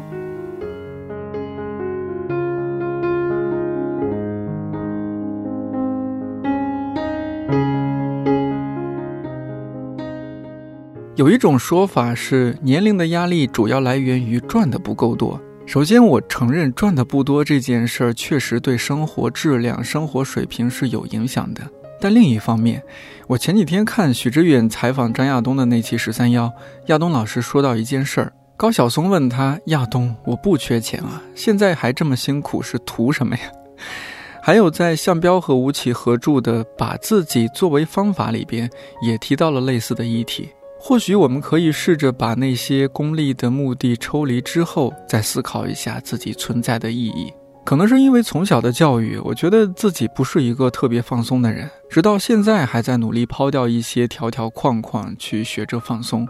[11.16, 15.40] 有一种说法是，年龄的压力主要来源于赚的不够多。
[15.68, 21.62] 首先，我承认赚的不多这件事儿确实对生活质量、生活水平是有影响的。
[22.00, 22.84] 但另一方面，
[23.28, 26.52] 我前几天看许知远采访张亚东的那期十三幺，
[26.88, 33.44] 亚东老师说到一件事儿，高晓松问他：“亚东，我不缺钱啊，现在还这么辛苦，是图什么呀？”
[34.42, 38.70] 还有在向彪和吴起合著的《把自己作为方法》里边，
[39.02, 40.50] 也提到了类似的议题。
[40.80, 47.34] 或许我们可以试着把那些功利的目的抽离之后，再思考一下自己存在的意义。
[47.68, 56.26] 可能是因为从小的教育，我觉得自己不是一个特别放松的人，直到现在还在努力抛掉一些条条框框去学着放松。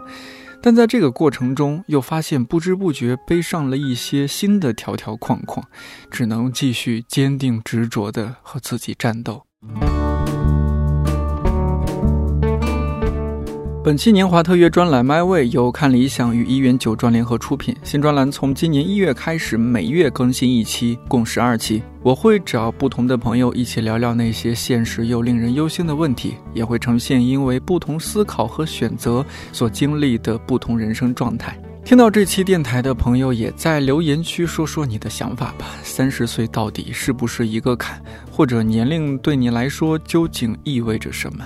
[0.60, 5.64] 但在这个过程中，又发现不知不觉背上了一些新的条条框框，
[6.10, 9.44] 只能继续坚定执着地和自己战斗。
[13.88, 17.74] 本期年华特约专栏《My Way》由看理想与一元酒庄联合出品。
[17.82, 21.82] 新专栏从今年一月开始，每月更新一期，共十二期。
[22.02, 29.24] 我会找不同的朋友一起聊聊那些现实又令人忧心的问题，也会呈现因为不同思考和选择
[29.54, 31.58] 所经历的不同人生状态。
[31.82, 35.64] 听到这期电台的朋友，也在留言区说说你的想法吧。
[35.82, 37.98] 三十岁到底是不是一个坎？
[38.30, 41.42] 或者年龄对你来说究竟意味着什么？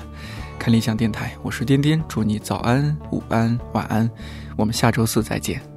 [0.62, 4.08] 看理想电台，我是颠颠，祝你早安、午安、晚安，
[4.56, 5.71] 我们下周四再见。